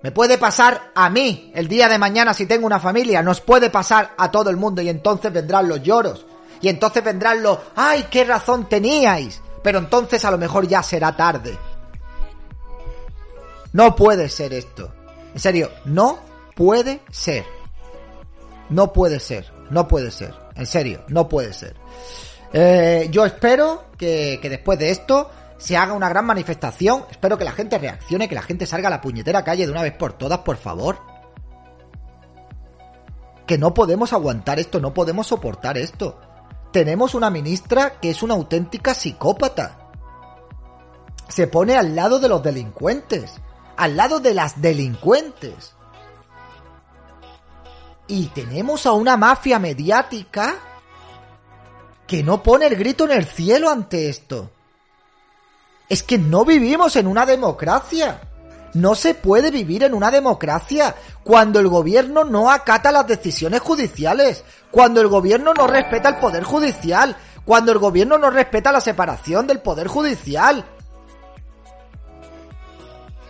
Me 0.03 0.13
puede 0.13 0.39
pasar 0.39 0.93
a 0.95 1.11
mí 1.11 1.53
el 1.55 1.69
día 1.69 1.89
de 1.89 1.99
mañana 1.99 2.33
si 2.33 2.47
tengo 2.47 2.67
una 2.67 2.81
familia, 2.81 3.23
nos 3.23 3.41
puede 3.41 3.69
pasar 3.69 4.15
a 4.17 4.31
todo 4.31 4.49
el 4.49 4.57
mundo 4.57 4.81
y 4.81 4.89
entonces 4.89 5.33
vendrán 5.33 5.69
los 5.69 5.83
lloros. 5.83 6.27
Y 6.61 6.69
entonces 6.69 7.03
vendrán 7.03 7.43
los, 7.43 7.59
ay, 7.77 8.07
qué 8.11 8.25
razón 8.25 8.69
teníais. 8.69 9.41
Pero 9.63 9.79
entonces 9.79 10.25
a 10.25 10.31
lo 10.31 10.39
mejor 10.39 10.67
ya 10.67 10.83
será 10.83 11.17
tarde. 11.17 11.57
No 13.73 13.95
puede 13.95 14.29
ser 14.29 14.53
esto. 14.53 14.93
En 15.35 15.41
serio, 15.41 15.71
no 15.85 16.19
puede 16.55 17.01
ser. 17.11 17.45
No 18.69 18.93
puede 18.93 19.21
ser. 19.21 19.53
No 19.71 19.87
puede 19.87 20.11
ser. 20.11 20.35
En 20.55 20.67
serio, 20.67 21.05
no 21.09 21.29
puede 21.29 21.53
ser. 21.53 21.77
Eh, 22.53 23.09
yo 23.11 23.25
espero 23.25 23.85
que, 23.97 24.39
que 24.43 24.51
después 24.51 24.79
de 24.79 24.91
esto 24.91 25.31
se 25.59 25.77
haga 25.77 25.93
una 25.93 26.09
gran 26.09 26.25
manifestación. 26.25 27.05
Espero 27.11 27.39
que 27.39 27.45
la 27.45 27.53
gente 27.53 27.79
reaccione, 27.79 28.29
que 28.29 28.35
la 28.35 28.43
gente 28.43 28.67
salga 28.67 28.89
a 28.89 28.91
la 28.91 29.01
puñetera 29.01 29.45
calle 29.45 29.67
de 29.67 29.73
una 29.73 29.83
vez 29.83 29.93
por 29.93 30.15
todas, 30.15 30.39
por 30.39 30.57
favor. 30.57 30.99
Que 33.47 33.59
no 33.59 33.75
podemos 33.75 34.13
aguantar 34.13 34.59
esto, 34.59 34.81
no 34.81 34.95
podemos 34.95 35.27
soportar 35.27 35.77
esto. 35.77 36.19
Tenemos 36.73 37.15
una 37.15 37.31
ministra 37.31 37.99
que 38.01 38.11
es 38.11 38.23
una 38.23 38.35
auténtica 38.35 38.95
psicópata. 38.95 39.91
Se 41.29 41.47
pone 41.47 41.77
al 41.77 41.97
lado 41.97 42.21
de 42.21 42.29
los 42.29 42.43
delincuentes. 42.43 43.41
Al 43.77 43.97
lado 43.97 44.21
de 44.21 44.35
las 44.35 44.61
delincuentes. 44.61 45.75
Y 48.07 48.27
tenemos 48.27 48.87
a 48.87 48.93
una 48.93 49.17
mafia 49.17 49.59
mediática 49.59 50.57
que 52.07 52.23
no 52.23 52.43
pone 52.43 52.67
el 52.67 52.77
grito 52.77 53.05
en 53.05 53.13
el 53.13 53.25
cielo 53.25 53.71
ante 53.71 54.09
esto. 54.09 54.51
Es 55.89 56.03
que 56.03 56.19
no 56.19 56.45
vivimos 56.45 56.95
en 56.97 57.07
una 57.07 57.27
democracia. 57.27 58.21
No 58.75 58.95
se 58.95 59.15
puede 59.15 59.51
vivir 59.51 59.83
en 59.83 59.95
una 59.95 60.11
democracia 60.11 60.95
cuando 61.25 61.59
el 61.59 61.69
gobierno 61.69 62.25
no 62.25 62.51
acata 62.51 62.93
las 62.93 63.07
decisiones 63.07 63.61
judiciales, 63.61 64.45
cuando 64.71 65.01
el 65.01 65.09
gobierno 65.09 65.53
no 65.55 65.67
respeta 65.67 66.11
el 66.11 66.17
poder 66.17 66.45
judicial, 66.45 67.17
cuando 67.45 67.73
el 67.73 67.79
gobierno 67.79 68.17
no 68.17 68.31
respeta 68.31 68.71
la 68.71 68.81
separación 68.81 69.47
del 69.47 69.61
poder 69.61 69.89
judicial. 69.89 70.65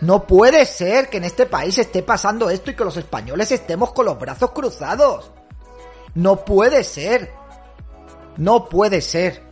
No 0.01 0.25
puede 0.25 0.65
ser 0.65 1.09
que 1.09 1.17
en 1.17 1.25
este 1.25 1.45
país 1.45 1.77
esté 1.77 2.03
pasando 2.03 2.49
esto 2.49 2.71
y 2.71 2.75
que 2.75 2.83
los 2.83 2.97
españoles 2.97 3.51
estemos 3.51 3.93
con 3.93 4.05
los 4.05 4.19
brazos 4.19 4.51
cruzados. 4.51 5.31
No 6.15 6.43
puede 6.43 6.83
ser. 6.83 7.31
No 8.37 8.67
puede 8.67 9.01
ser. 9.01 9.50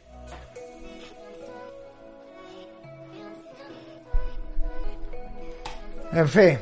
En 6.12 6.28
fin. 6.28 6.60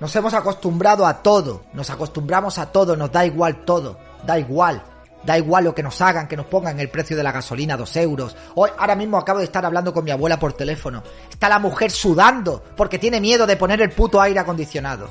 Nos 0.00 0.14
hemos 0.16 0.34
acostumbrado 0.34 1.06
a 1.06 1.22
todo. 1.22 1.62
Nos 1.72 1.90
acostumbramos 1.90 2.58
a 2.58 2.70
todo. 2.72 2.96
Nos 2.96 3.12
da 3.12 3.24
igual 3.24 3.64
todo. 3.64 3.98
Da 4.26 4.38
igual. 4.38 4.82
Da 5.24 5.38
igual 5.38 5.64
lo 5.64 5.74
que 5.74 5.82
nos 5.82 6.00
hagan, 6.02 6.28
que 6.28 6.36
nos 6.36 6.46
pongan 6.46 6.78
el 6.78 6.90
precio 6.90 7.16
de 7.16 7.22
la 7.22 7.32
gasolina 7.32 7.76
dos 7.76 7.96
euros. 7.96 8.36
Hoy, 8.54 8.70
ahora 8.76 8.94
mismo 8.94 9.16
acabo 9.16 9.38
de 9.38 9.46
estar 9.46 9.64
hablando 9.64 9.94
con 9.94 10.04
mi 10.04 10.10
abuela 10.10 10.38
por 10.38 10.52
teléfono. 10.52 11.02
Está 11.30 11.48
la 11.48 11.58
mujer 11.58 11.90
sudando 11.90 12.62
porque 12.76 12.98
tiene 12.98 13.20
miedo 13.20 13.46
de 13.46 13.56
poner 13.56 13.80
el 13.80 13.90
puto 13.90 14.20
aire 14.20 14.40
acondicionado. 14.40 15.10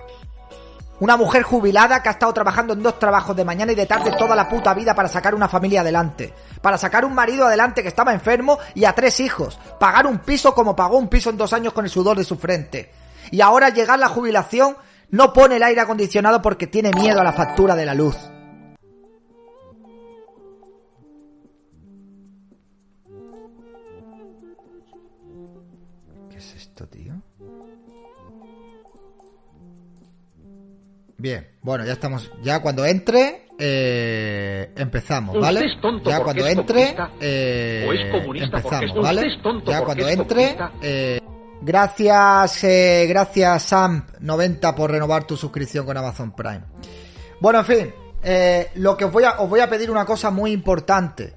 Una 1.03 1.17
mujer 1.17 1.43
jubilada 1.43 2.01
que 2.01 2.07
ha 2.07 2.13
estado 2.13 2.33
trabajando 2.33 2.71
en 2.71 2.81
dos 2.81 2.97
trabajos 2.97 3.35
de 3.35 3.43
mañana 3.43 3.73
y 3.73 3.75
de 3.75 3.85
tarde 3.85 4.15
toda 4.17 4.37
la 4.37 4.47
puta 4.47 4.73
vida 4.73 4.95
para 4.95 5.09
sacar 5.09 5.35
una 5.35 5.49
familia 5.49 5.81
adelante. 5.81 6.33
Para 6.61 6.77
sacar 6.77 7.03
un 7.03 7.13
marido 7.13 7.45
adelante 7.45 7.81
que 7.81 7.89
estaba 7.89 8.13
enfermo 8.13 8.57
y 8.73 8.85
a 8.85 8.95
tres 8.95 9.19
hijos. 9.19 9.59
Pagar 9.77 10.07
un 10.07 10.19
piso 10.19 10.55
como 10.55 10.77
pagó 10.77 10.97
un 10.97 11.09
piso 11.09 11.29
en 11.29 11.35
dos 11.35 11.51
años 11.51 11.73
con 11.73 11.83
el 11.83 11.91
sudor 11.91 12.17
de 12.17 12.23
su 12.23 12.37
frente. 12.37 12.89
Y 13.31 13.41
ahora 13.41 13.67
llegar 13.67 13.99
la 13.99 14.07
jubilación 14.07 14.77
no 15.09 15.33
pone 15.33 15.57
el 15.57 15.63
aire 15.63 15.81
acondicionado 15.81 16.41
porque 16.41 16.67
tiene 16.67 16.91
miedo 16.91 17.19
a 17.19 17.25
la 17.25 17.33
factura 17.33 17.75
de 17.75 17.85
la 17.85 17.95
luz. 17.95 18.15
¿Qué 26.29 26.37
es 26.37 26.55
esto, 26.55 26.87
tío? 26.87 27.21
Bien, 31.23 31.47
bueno, 31.61 31.85
ya 31.85 31.93
estamos. 31.93 32.29
Ya 32.41 32.61
cuando 32.61 32.85
entre, 32.85 33.45
eh, 33.57 34.73
empezamos, 34.75 35.39
¿vale? 35.39 35.61
ya 36.03 36.19
cuando 36.19 36.45
entre, 36.45 36.97
eh, 37.21 37.87
empezamos, 38.35 39.01
¿vale? 39.01 39.31
Ya 39.65 39.85
cuando 39.85 40.09
entre, 40.09 40.57
eh, 40.81 41.21
gracias, 41.61 42.65
eh, 42.65 43.05
gracias 43.07 43.71
Sam90 43.71 44.75
por 44.75 44.91
renovar 44.91 45.23
tu 45.23 45.37
suscripción 45.37 45.85
con 45.85 45.95
Amazon 45.95 46.35
Prime. 46.35 46.63
Bueno, 47.39 47.59
en 47.59 47.65
fin, 47.65 47.93
eh, 48.21 48.71
lo 48.75 48.97
que 48.97 49.05
os 49.05 49.11
voy 49.13 49.23
a, 49.23 49.39
os 49.39 49.49
voy 49.49 49.61
a 49.61 49.69
pedir 49.69 49.89
una 49.89 50.03
cosa 50.03 50.29
muy 50.29 50.51
importante. 50.51 51.35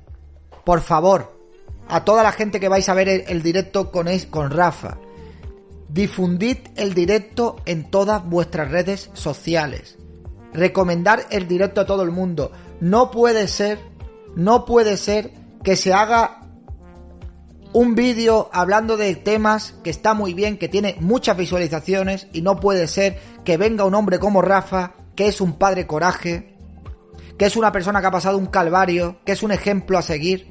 Por 0.65 0.81
favor, 0.81 1.39
a 1.87 2.05
toda 2.05 2.25
la 2.25 2.33
gente 2.33 2.59
que 2.59 2.69
vais 2.69 2.89
a 2.89 2.95
ver 2.95 3.09
el, 3.09 3.41
directo 3.41 3.93
con, 3.93 4.09
con 4.31 4.51
Rafa 4.51 4.99
Difundid 5.97 6.59
el 6.77 6.93
directo 6.93 7.57
en 7.65 7.91
todas 7.91 8.23
vuestras 8.23 8.71
redes 8.71 9.09
sociales. 9.15 9.97
Recomendar 10.53 11.25
el 11.31 11.49
directo 11.49 11.81
a 11.81 11.87
todo 11.87 12.03
el 12.03 12.11
mundo. 12.11 12.53
No 12.81 13.11
puede 13.11 13.49
ser, 13.49 13.79
no 14.35 14.67
puede 14.67 14.99
ser 14.99 15.33
que 15.65 15.75
se 15.75 15.95
haga 15.95 16.43
un 17.73 17.95
vídeo 17.95 18.51
hablando 18.53 18.99
de 18.99 19.17
temas 19.17 19.73
que 19.83 19.89
está 19.89 20.13
muy 20.13 20.35
bien, 20.35 20.59
que 20.59 20.69
tiene 20.69 20.99
muchas 21.01 21.35
visualizaciones 21.35 22.29
y 22.35 22.43
no 22.43 22.61
puede 22.61 22.89
ser 22.89 23.19
que 23.43 23.57
venga 23.57 23.87
un 23.87 23.95
hombre 23.95 24.19
como 24.19 24.43
Rafa, 24.43 24.97
que 25.15 25.29
es 25.29 25.41
un 25.41 25.55
padre 25.55 25.87
coraje, 25.87 26.59
que 27.39 27.47
es 27.47 27.57
una 27.57 27.73
persona 27.73 28.03
que 28.03 28.09
ha 28.09 28.11
pasado 28.11 28.37
un 28.37 28.49
calvario, 28.49 29.21
que 29.25 29.33
es 29.33 29.43
un 29.43 29.51
ejemplo 29.51 29.97
a 29.97 30.03
seguir 30.03 30.49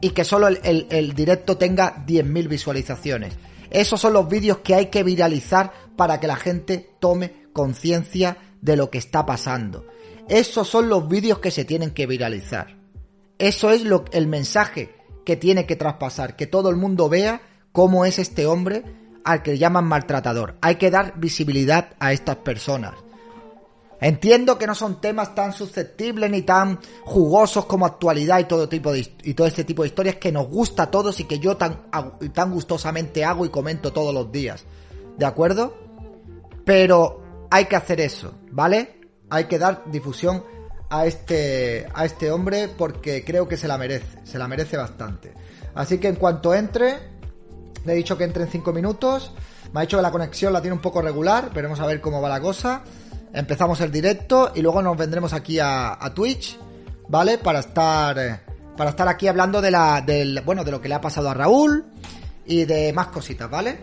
y 0.00 0.10
que 0.10 0.24
solo 0.24 0.48
el, 0.48 0.88
el 0.90 1.14
directo 1.14 1.56
tenga 1.56 2.04
10.000 2.04 2.48
visualizaciones. 2.48 3.38
Esos 3.70 4.00
son 4.00 4.12
los 4.12 4.28
vídeos 4.28 4.58
que 4.58 4.74
hay 4.74 4.86
que 4.86 5.02
viralizar 5.02 5.72
para 5.96 6.20
que 6.20 6.26
la 6.26 6.36
gente 6.36 6.90
tome 6.98 7.46
conciencia 7.52 8.36
de 8.60 8.76
lo 8.76 8.90
que 8.90 8.98
está 8.98 9.24
pasando. 9.26 9.86
Esos 10.28 10.68
son 10.68 10.88
los 10.88 11.08
vídeos 11.08 11.38
que 11.38 11.50
se 11.50 11.64
tienen 11.64 11.90
que 11.90 12.06
viralizar. 12.06 12.76
Eso 13.38 13.70
es 13.70 13.84
lo, 13.84 14.04
el 14.12 14.26
mensaje 14.26 14.94
que 15.24 15.36
tiene 15.36 15.66
que 15.66 15.76
traspasar, 15.76 16.36
que 16.36 16.46
todo 16.46 16.70
el 16.70 16.76
mundo 16.76 17.08
vea 17.08 17.40
cómo 17.72 18.04
es 18.04 18.18
este 18.18 18.46
hombre 18.46 18.84
al 19.24 19.42
que 19.42 19.58
llaman 19.58 19.86
maltratador. 19.86 20.56
Hay 20.60 20.76
que 20.76 20.90
dar 20.90 21.18
visibilidad 21.18 21.90
a 21.98 22.12
estas 22.12 22.36
personas. 22.36 22.94
Entiendo 24.00 24.56
que 24.56 24.66
no 24.66 24.74
son 24.74 25.00
temas 25.00 25.34
tan 25.34 25.52
susceptibles 25.52 26.30
ni 26.30 26.42
tan 26.42 26.80
jugosos 27.04 27.66
como 27.66 27.84
actualidad 27.84 28.38
y 28.38 28.44
todo 28.44 28.68
tipo 28.68 28.94
y 28.94 29.34
todo 29.34 29.46
este 29.46 29.64
tipo 29.64 29.82
de 29.82 29.88
historias 29.88 30.16
que 30.16 30.32
nos 30.32 30.48
gusta 30.48 30.84
a 30.84 30.90
todos 30.90 31.20
y 31.20 31.24
que 31.24 31.38
yo 31.38 31.56
tan, 31.58 31.90
tan 32.32 32.50
gustosamente 32.50 33.24
hago 33.24 33.44
y 33.44 33.50
comento 33.50 33.92
todos 33.92 34.14
los 34.14 34.32
días. 34.32 34.64
¿De 35.18 35.26
acuerdo? 35.26 35.76
Pero 36.64 37.46
hay 37.50 37.66
que 37.66 37.76
hacer 37.76 38.00
eso, 38.00 38.32
¿vale? 38.50 39.00
Hay 39.28 39.44
que 39.44 39.58
dar 39.58 39.84
difusión 39.90 40.44
a 40.88 41.04
este 41.04 41.86
a 41.94 42.04
este 42.04 42.32
hombre 42.32 42.68
porque 42.68 43.22
creo 43.22 43.46
que 43.46 43.56
se 43.56 43.68
la 43.68 43.76
merece, 43.76 44.18
se 44.24 44.38
la 44.38 44.48
merece 44.48 44.78
bastante. 44.78 45.34
Así 45.74 45.98
que 45.98 46.08
en 46.08 46.16
cuanto 46.16 46.54
entre, 46.54 46.96
le 47.84 47.92
he 47.92 47.96
dicho 47.96 48.16
que 48.16 48.24
entre 48.24 48.44
en 48.44 48.50
5 48.50 48.72
minutos. 48.72 49.32
Me 49.72 49.80
ha 49.80 49.82
dicho 49.82 49.98
que 49.98 50.02
la 50.02 50.10
conexión 50.10 50.52
la 50.52 50.60
tiene 50.60 50.74
un 50.74 50.82
poco 50.82 51.00
regular, 51.00 51.52
veremos 51.54 51.78
a 51.78 51.86
ver 51.86 52.00
cómo 52.00 52.20
va 52.20 52.28
la 52.28 52.40
cosa 52.40 52.82
empezamos 53.32 53.80
el 53.80 53.90
directo 53.90 54.52
y 54.54 54.62
luego 54.62 54.82
nos 54.82 54.96
vendremos 54.96 55.32
aquí 55.32 55.58
a, 55.60 55.98
Twitch, 56.14 56.58
¿vale? 57.08 57.38
Para 57.38 57.60
estar 57.60 58.18
eh, 58.18 58.40
para 58.76 58.90
estar 58.90 59.08
aquí 59.08 59.28
hablando 59.28 59.60
de 59.60 59.70
la 59.70 60.00
del 60.00 60.40
bueno, 60.44 60.64
de 60.64 60.70
lo 60.70 60.80
que 60.80 60.88
le 60.88 60.94
ha 60.94 61.00
pasado 61.00 61.28
a 61.30 61.34
Raúl 61.34 61.84
y 62.46 62.64
de 62.64 62.92
más 62.92 63.08
cositas, 63.08 63.50
¿vale? 63.50 63.78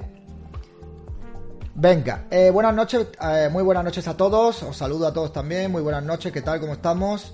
Venga, 1.76 2.26
eh, 2.32 2.50
buenas 2.50 2.74
noches, 2.74 3.08
eh, 3.22 3.50
muy 3.52 3.62
buenas 3.62 3.84
noches 3.84 4.08
a 4.08 4.18
todos, 4.18 4.64
os 4.64 4.76
saludo 4.76 5.08
a 5.08 5.14
todos 5.14 5.32
también, 5.32 5.72
muy 5.72 5.84
buenas 5.84 6.04
noches, 6.04 6.32
¿qué 6.32 6.42
tal? 6.42 6.60
¿Cómo 6.60 6.74
estamos? 6.74 7.34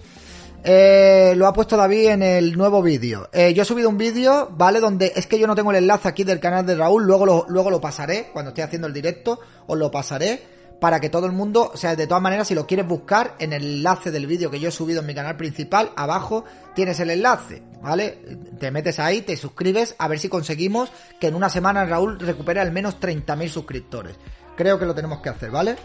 Lo 0.65 1.47
ha 1.47 1.53
puesto 1.53 1.75
David 1.75 2.09
en 2.09 2.23
el 2.23 2.57
nuevo 2.57 2.81
vídeo. 2.81 3.29
Yo 3.33 3.63
he 3.63 3.65
subido 3.65 3.89
un 3.89 3.97
vídeo, 3.97 4.49
¿vale? 4.55 4.79
Donde 4.79 5.11
es 5.13 5.27
que 5.27 5.37
yo 5.37 5.45
no 5.45 5.55
tengo 5.55 5.71
el 5.71 5.77
enlace 5.77 6.07
aquí 6.07 6.23
del 6.23 6.39
canal 6.39 6.65
de 6.65 6.75
Raúl, 6.75 7.03
luego 7.03 7.45
luego 7.47 7.69
lo 7.69 7.81
pasaré, 7.81 8.29
cuando 8.31 8.49
esté 8.49 8.63
haciendo 8.63 8.87
el 8.87 8.93
directo, 8.93 9.39
os 9.67 9.77
lo 9.77 9.91
pasaré 9.91 10.41
para 10.83 10.99
que 10.99 11.09
todo 11.09 11.27
el 11.27 11.31
mundo, 11.31 11.71
o 11.73 11.77
sea, 11.77 11.95
de 11.95 12.07
todas 12.07 12.21
maneras, 12.21 12.45
si 12.45 12.55
lo 12.55 12.67
quieres 12.67 12.85
buscar 12.85 13.35
en 13.39 13.53
el 13.53 13.77
enlace 13.77 14.11
del 14.11 14.27
vídeo 14.27 14.51
que 14.51 14.59
yo 14.59 14.67
he 14.67 14.71
subido 14.73 14.99
en 14.99 15.05
mi 15.05 15.15
canal 15.15 15.37
principal, 15.37 15.93
abajo 15.95 16.43
tienes 16.75 16.99
el 16.99 17.09
enlace, 17.09 17.63
¿vale? 17.81 18.19
Te 18.59 18.69
metes 18.69 18.99
ahí, 18.99 19.21
te 19.21 19.37
suscribes, 19.37 19.95
a 19.97 20.09
ver 20.09 20.19
si 20.19 20.27
conseguimos 20.27 20.91
que 21.21 21.27
en 21.27 21.35
una 21.35 21.47
semana 21.47 21.85
Raúl 21.85 22.19
recupere 22.19 22.59
al 22.59 22.73
menos 22.73 22.99
30.000 22.99 23.47
suscriptores. 23.47 24.17
Creo 24.57 24.77
que 24.77 24.85
lo 24.85 24.93
tenemos 24.93 25.21
que 25.21 25.29
hacer, 25.29 25.51
¿vale? 25.51 25.77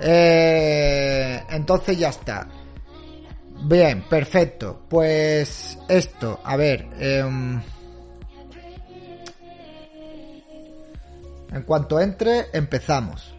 Eh, 0.00 1.42
entonces 1.50 1.98
ya 1.98 2.10
está. 2.10 2.46
Bien, 3.64 4.02
perfecto. 4.02 4.82
Pues 4.88 5.76
esto, 5.88 6.38
a 6.44 6.56
ver. 6.56 6.86
Em, 7.00 7.60
en 11.52 11.62
cuanto 11.62 12.00
entre, 12.00 12.46
empezamos. 12.52 13.34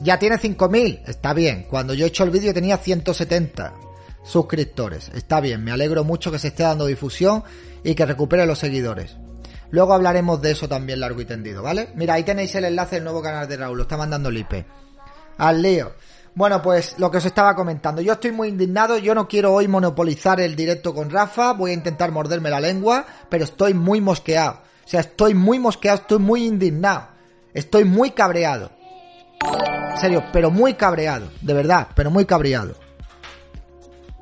Ya 0.00 0.18
tiene 0.18 0.36
5.000, 0.36 1.02
está 1.06 1.32
bien. 1.32 1.66
Cuando 1.68 1.94
yo 1.94 2.04
he 2.04 2.08
hecho 2.08 2.24
el 2.24 2.30
vídeo 2.30 2.52
tenía 2.52 2.76
170 2.76 3.74
suscriptores. 4.24 5.10
Está 5.14 5.40
bien, 5.40 5.62
me 5.62 5.70
alegro 5.70 6.04
mucho 6.04 6.32
que 6.32 6.38
se 6.38 6.48
esté 6.48 6.62
dando 6.62 6.86
difusión 6.86 7.44
y 7.82 7.94
que 7.94 8.06
recupere 8.06 8.46
los 8.46 8.58
seguidores. 8.58 9.16
Luego 9.70 9.94
hablaremos 9.94 10.40
de 10.40 10.52
eso 10.52 10.68
también 10.68 11.00
largo 11.00 11.20
y 11.20 11.24
tendido, 11.24 11.62
¿vale? 11.62 11.88
Mira, 11.94 12.14
ahí 12.14 12.22
tenéis 12.22 12.54
el 12.54 12.64
enlace 12.64 12.96
del 12.96 13.04
nuevo 13.04 13.22
canal 13.22 13.48
de 13.48 13.56
Raúl, 13.56 13.76
lo 13.76 13.82
está 13.82 13.96
mandando 13.96 14.30
Lipe. 14.30 14.64
Al 15.38 15.62
lío. 15.62 15.92
Bueno, 16.34 16.60
pues 16.62 16.96
lo 16.98 17.10
que 17.10 17.18
os 17.18 17.24
estaba 17.24 17.54
comentando. 17.54 18.00
Yo 18.00 18.14
estoy 18.14 18.32
muy 18.32 18.48
indignado, 18.48 18.98
yo 18.98 19.14
no 19.14 19.28
quiero 19.28 19.52
hoy 19.52 19.68
monopolizar 19.68 20.40
el 20.40 20.56
directo 20.56 20.94
con 20.94 21.10
Rafa, 21.10 21.52
voy 21.52 21.70
a 21.70 21.74
intentar 21.74 22.10
morderme 22.10 22.50
la 22.50 22.60
lengua, 22.60 23.06
pero 23.28 23.44
estoy 23.44 23.74
muy 23.74 24.00
mosqueado. 24.00 24.60
O 24.84 24.88
sea, 24.88 25.00
estoy 25.00 25.34
muy 25.34 25.58
mosqueado, 25.58 25.98
estoy 26.00 26.18
muy 26.18 26.44
indignado. 26.44 27.08
Estoy 27.54 27.84
muy 27.84 28.10
cabreado. 28.10 28.70
En 29.92 29.98
serio, 29.98 30.24
pero 30.32 30.50
muy 30.50 30.74
cabreado. 30.74 31.28
De 31.40 31.54
verdad, 31.54 31.88
pero 31.94 32.10
muy 32.10 32.24
cabreado. 32.24 32.74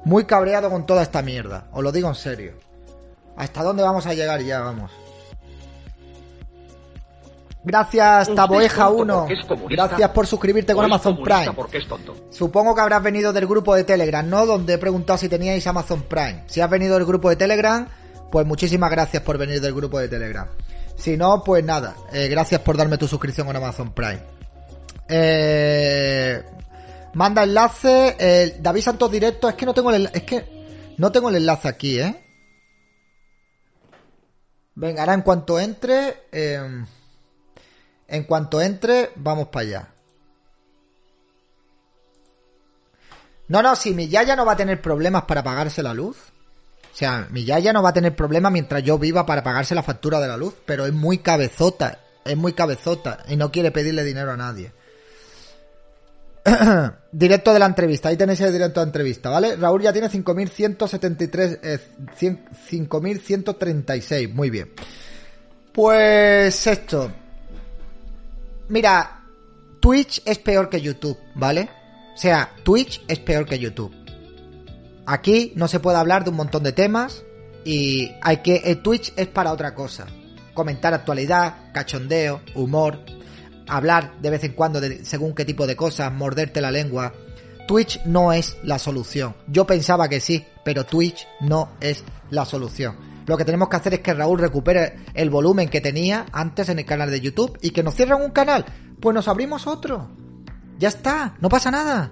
Muy 0.05 0.25
cabreado 0.25 0.71
con 0.71 0.85
toda 0.85 1.03
esta 1.03 1.23
mierda. 1.23 1.69
Os 1.73 1.83
lo 1.83 1.93
digo 1.93 2.09
en 2.09 2.15
serio. 2.15 2.53
¿Hasta 3.37 3.63
dónde 3.63 3.83
vamos 3.83 4.07
a 4.07 4.15
llegar 4.15 4.43
ya? 4.43 4.61
Vamos. 4.61 4.91
Gracias, 7.65 8.31
Taboeja1. 8.31 9.69
Gracias 9.71 10.11
por 10.11 10.27
suscribirte 10.27 10.75
con 10.75 10.85
Amazon 10.85 11.23
Prime. 11.23 11.55
Supongo 12.31 12.75
que 12.75 12.81
habrás 12.81 13.03
venido 13.03 13.33
del 13.33 13.47
grupo 13.47 13.75
de 13.75 13.85
Telegram, 13.85 14.29
¿no? 14.29 14.45
Donde 14.47 14.75
he 14.75 14.79
preguntado 14.79 15.17
si 15.17 15.29
teníais 15.29 15.65
Amazon 15.67 16.03
Prime. 16.03 16.43
Si 16.47 16.61
has 16.61 16.69
venido 16.69 16.97
del 16.97 17.07
grupo 17.07 17.31
de 17.31 17.37
Telegram, 17.37 17.89
pues 18.33 18.47
muchísimas 18.47 18.91
gracias 18.91 19.23
por 19.23 19.37
venir 19.37 19.61
del 19.61 19.75
grupo 19.75 19.99
de 20.01 20.09
Telegram. 20.09 20.49
Si 20.97 21.19
no, 21.19 21.45
pues 21.45 21.63
nada. 21.63 21.95
Eh, 22.13 22.29
gracias 22.29 22.63
por 22.63 22.77
darme 22.77 22.97
tu 22.97 23.07
suscripción 23.07 23.47
con 23.47 23.55
Amazon 23.55 23.93
Prime. 23.93 24.23
Eh, 25.07 26.43
manda 27.13 27.43
enlace. 27.43 28.57
David 28.59 28.81
Santos 28.81 29.13
Directo. 29.13 29.51
Es 29.51 29.55
que 29.55 29.67
no 29.67 29.75
tengo 29.75 29.91
el 29.91 30.09
Es 30.15 30.23
que 30.23 30.95
no 30.97 31.13
tengo 31.13 31.29
el 31.29 31.37
enlace 31.37 31.69
aquí, 31.69 32.01
¿eh? 32.01 32.25
Venga, 34.75 35.03
ahora 35.03 35.15
en 35.15 35.23
cuanto 35.23 35.61
entre. 35.61 36.23
Eh, 36.33 36.85
en 38.09 38.25
cuanto 38.25 38.63
entre, 38.63 39.11
vamos 39.17 39.49
para 39.49 39.67
allá. 39.67 39.89
No, 43.49 43.63
no, 43.63 43.77
si 43.77 43.93
mi 43.93 44.09
yaya 44.09 44.37
no 44.37 44.47
va 44.47 44.53
a 44.53 44.57
tener 44.57 44.81
problemas 44.81 45.25
para 45.25 45.43
pagarse 45.43 45.83
la 45.83 45.93
luz. 45.93 46.32
O 46.93 46.95
sea, 46.95 47.27
mi 47.31 47.45
yaya 47.45 47.73
no 47.73 47.83
va 47.83 47.91
a 47.91 47.95
tener 47.95 48.15
problemas 48.15 48.53
mientras 48.53 48.83
yo 48.83 48.99
viva 48.99 49.25
para 49.25 49.43
pagarse 49.43 49.75
la 49.75 49.83
factura 49.83 50.21
de 50.21 50.29
la 50.29 50.37
luz, 50.37 50.55
pero 50.67 50.85
es 50.85 50.93
muy 50.93 51.19
cabezota, 51.19 52.01
es 52.25 52.37
muy 52.37 52.53
cabezota 52.53 53.25
y 53.29 53.37
no 53.37 53.51
quiere 53.51 53.71
pedirle 53.71 54.05
dinero 54.05 54.33
a 54.33 54.37
nadie. 54.37 54.73
directo 57.13 57.53
de 57.53 57.59
la 57.59 57.67
entrevista, 57.67 58.11
ahí 58.11 58.17
tenéis 58.17 58.41
el 58.41 58.53
directo 58.53 58.81
de 58.81 58.87
la 58.87 58.89
entrevista, 58.89 59.31
¿vale? 59.31 59.57
Raúl 59.57 59.83
ya 59.83 59.93
tiene 59.93 60.11
5.173, 60.11 61.61
eh, 61.63 61.79
5.136, 62.21 64.33
muy 64.33 64.51
bien. 64.51 64.73
Pues 65.73 66.67
esto, 66.67 67.11
Mira, 68.73 69.21
Twitch 69.81 70.23
es 70.25 70.39
peor 70.39 70.71
que 70.71 70.81
YouTube, 70.81 71.19
¿vale? 71.35 71.69
O 72.15 72.17
sea, 72.17 72.51
Twitch 72.63 73.05
es 73.07 73.19
peor 73.19 73.45
que 73.45 73.59
YouTube. 73.59 73.95
Aquí 75.07 75.53
no 75.57 75.69
se 75.69 75.81
puede 75.81 75.99
hablar 75.99 76.25
de 76.25 76.31
un 76.31 76.37
montón 76.37 76.63
de 76.63 76.73
temas 76.73 77.25
y 77.65 78.13
hay 78.23 78.39
que 78.39 78.63
eh, 78.65 78.77
Twitch 78.77 79.13
es 79.17 79.29
para 79.29 79.53
otra 79.53 79.75
cosa. 79.75 80.07
Comentar 80.55 80.95
actualidad, 80.95 81.73
cachondeo, 81.73 82.41
humor, 82.55 83.01
hablar 83.67 84.13
de 84.21 84.31
vez 84.31 84.45
en 84.45 84.53
cuando 84.53 84.81
de 84.81 85.05
según 85.05 85.35
qué 85.35 85.45
tipo 85.45 85.67
de 85.67 85.77
cosas, 85.77 86.13
morderte 86.13 86.61
la 86.61 86.71
lengua. 86.71 87.13
Twitch 87.67 88.05
no 88.05 88.33
es 88.33 88.57
la 88.63 88.79
solución. 88.79 89.35
Yo 89.47 89.67
pensaba 89.67 90.09
que 90.09 90.21
sí, 90.21 90.45
pero 90.65 90.85
Twitch 90.85 91.27
no 91.41 91.71
es 91.81 92.05
la 92.31 92.45
solución. 92.45 92.97
Lo 93.27 93.37
que 93.37 93.45
tenemos 93.45 93.69
que 93.69 93.77
hacer 93.77 93.95
es 93.95 94.01
que 94.01 94.15
Raúl 94.15 94.41
recupere 94.41 94.97
el 95.15 95.31
volumen 95.31 95.69
que 95.69 95.81
tenía 95.81 96.27
antes 96.33 96.69
en 96.69 96.81
el 96.81 96.87
canal 96.87 97.11
de 97.11 97.21
YouTube 97.21 97.57
y 97.63 97.71
que 97.71 97.83
nos 97.83 97.95
cierren 97.95 98.21
un 98.21 98.31
canal. 98.31 98.65
Pues 99.01 99.15
nos 99.15 99.29
abrimos 99.29 99.67
otro. 99.67 100.11
Ya 100.79 100.89
está, 100.89 101.37
no 101.41 101.49
pasa 101.49 101.71
nada. 101.71 102.11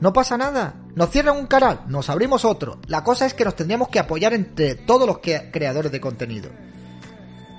No 0.00 0.12
pasa 0.12 0.36
nada. 0.36 0.74
Nos 0.94 1.10
cierran 1.10 1.36
un 1.36 1.46
canal, 1.46 1.82
nos 1.88 2.08
abrimos 2.08 2.44
otro. 2.44 2.78
La 2.86 3.02
cosa 3.02 3.26
es 3.26 3.34
que 3.34 3.44
nos 3.44 3.56
tendríamos 3.56 3.88
que 3.88 3.98
apoyar 3.98 4.32
entre 4.32 4.74
todos 4.74 5.06
los 5.06 5.18
creadores 5.18 5.90
de 5.90 6.00
contenido. 6.00 6.50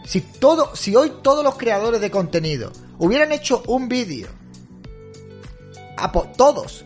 Si 0.05 0.21
todo, 0.21 0.75
si 0.75 0.95
hoy 0.95 1.13
todos 1.21 1.43
los 1.43 1.57
creadores 1.57 2.01
de 2.01 2.09
contenido 2.09 2.71
hubieran 2.97 3.31
hecho 3.31 3.63
un 3.67 3.89
vídeo, 3.89 4.27
todos, 6.37 6.85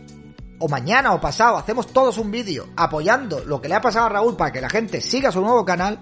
o 0.59 0.67
mañana 0.67 1.13
o 1.13 1.21
pasado 1.21 1.57
hacemos 1.57 1.87
todos 1.87 2.17
un 2.17 2.31
vídeo 2.31 2.67
apoyando 2.75 3.43
lo 3.45 3.61
que 3.61 3.69
le 3.69 3.75
ha 3.75 3.81
pasado 3.81 4.07
a 4.07 4.09
Raúl 4.09 4.35
para 4.35 4.51
que 4.51 4.61
la 4.61 4.69
gente 4.69 5.01
siga 5.01 5.31
su 5.31 5.41
nuevo 5.41 5.65
canal, 5.65 5.99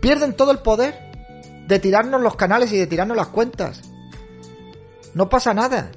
pierden 0.00 0.34
todo 0.34 0.50
el 0.50 0.58
poder 0.58 1.08
de 1.66 1.78
tirarnos 1.78 2.20
los 2.20 2.36
canales 2.36 2.72
y 2.72 2.78
de 2.78 2.86
tirarnos 2.86 3.16
las 3.16 3.28
cuentas. 3.28 3.82
No 5.14 5.28
pasa 5.28 5.54
nada. 5.54 5.90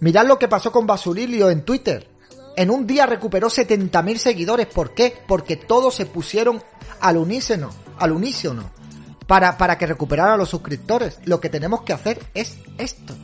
Mirad 0.00 0.26
lo 0.26 0.38
que 0.38 0.48
pasó 0.48 0.72
con 0.72 0.86
Basurilio 0.86 1.50
en 1.50 1.64
Twitter. 1.64 2.08
En 2.56 2.70
un 2.70 2.86
día 2.86 3.06
recuperó 3.06 3.48
70.000 3.48 4.16
seguidores. 4.16 4.66
¿Por 4.66 4.94
qué? 4.94 5.14
Porque 5.26 5.56
todos 5.56 5.94
se 5.94 6.06
pusieron 6.06 6.62
al 7.00 7.16
unísono, 7.18 7.70
al 7.98 8.12
unísono, 8.12 8.70
para, 9.26 9.58
para 9.58 9.76
que 9.76 9.86
recuperara 9.86 10.36
los 10.36 10.48
suscriptores. 10.48 11.18
Lo 11.24 11.40
que 11.40 11.50
tenemos 11.50 11.82
que 11.82 11.92
hacer 11.92 12.22
es 12.34 12.56
esto 12.78 13.14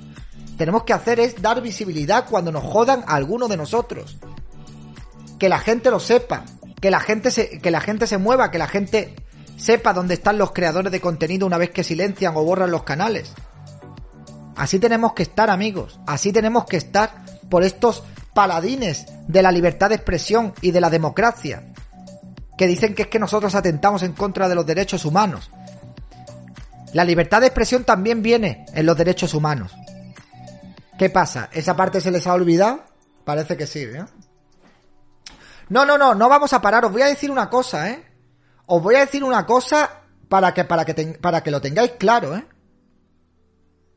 tenemos 0.57 0.85
que 0.85 0.93
hacer 0.93 1.19
es 1.19 1.41
dar 1.41 1.61
visibilidad 1.61 2.27
cuando 2.29 2.53
nos 2.53 2.63
jodan 2.63 3.03
a 3.09 3.17
alguno 3.17 3.49
de 3.49 3.57
nosotros. 3.57 4.19
Que 5.39 5.49
la 5.49 5.59
gente 5.59 5.91
lo 5.91 5.99
sepa, 5.99 6.45
que 6.81 6.91
la 6.91 7.01
gente 7.01 7.59
que 7.61 7.71
la 7.71 7.81
gente 7.81 8.07
se 8.07 8.19
mueva, 8.19 8.51
que 8.51 8.59
la 8.59 8.69
gente 8.69 9.17
sepa 9.57 9.93
dónde 9.93 10.15
están 10.15 10.39
los 10.39 10.53
creadores 10.53 10.93
de 10.93 11.01
contenido 11.01 11.47
una 11.47 11.59
vez 11.59 11.71
que 11.71 11.83
silencian 11.83 12.37
o 12.37 12.45
borran 12.45 12.71
los 12.71 12.85
canales. 12.85 13.33
Así 14.57 14.79
tenemos 14.79 15.13
que 15.15 15.23
estar, 15.23 15.51
amigos. 15.51 16.01
Así 16.07 16.33
tenemos 16.33 16.67
que 16.67 16.77
estar 16.77 17.25
por 17.49 17.63
estos 17.63 18.03
paladines 18.35 19.07
de 19.27 19.43
la 19.43 19.53
libertad 19.53 19.89
de 19.89 19.97
expresión 19.97 20.55
y 20.61 20.71
de 20.71 20.81
la 20.81 20.91
democracia. 20.91 21.73
Que 22.57 22.67
dicen 22.67 22.95
que 22.95 23.03
es 23.03 23.09
que 23.09 23.19
nosotros 23.19 23.55
atentamos 23.55 24.03
en 24.03 24.13
contra 24.13 24.49
de 24.49 24.55
los 24.55 24.67
derechos 24.67 25.05
humanos. 25.05 25.51
La 26.93 27.05
libertad 27.05 27.41
de 27.41 27.47
expresión 27.47 27.85
también 27.85 28.23
viene 28.23 28.67
en 28.75 28.87
los 28.87 28.97
derechos 28.97 29.33
humanos. 29.35 29.73
¿Qué 30.99 31.09
pasa? 31.09 31.49
¿Esa 31.53 31.75
parte 31.75 32.01
se 32.01 32.11
les 32.11 32.27
ha 32.27 32.35
olvidado? 32.35 32.85
Parece 33.25 33.57
que 33.57 33.67
sí, 33.67 33.81
¿eh? 33.81 34.05
No, 35.69 35.87
no, 35.87 35.97
no, 35.97 36.15
no 36.15 36.29
vamos 36.29 36.53
a 36.53 36.61
parar. 36.61 36.85
Os 36.85 36.93
voy 36.93 37.03
a 37.03 37.07
decir 37.07 37.31
una 37.31 37.49
cosa, 37.49 37.89
¿eh? 37.89 38.05
Os 38.67 38.83
voy 38.83 38.97
a 38.97 39.01
decir 39.01 39.25
una 39.25 39.47
cosa 39.47 40.03
para 40.29 40.53
que, 40.53 40.65
para 40.65 40.85
que, 40.85 40.95
para 41.21 41.43
que 41.43 41.51
lo 41.51 41.61
tengáis 41.61 41.93
claro, 41.93 42.37
¿eh? 42.37 42.45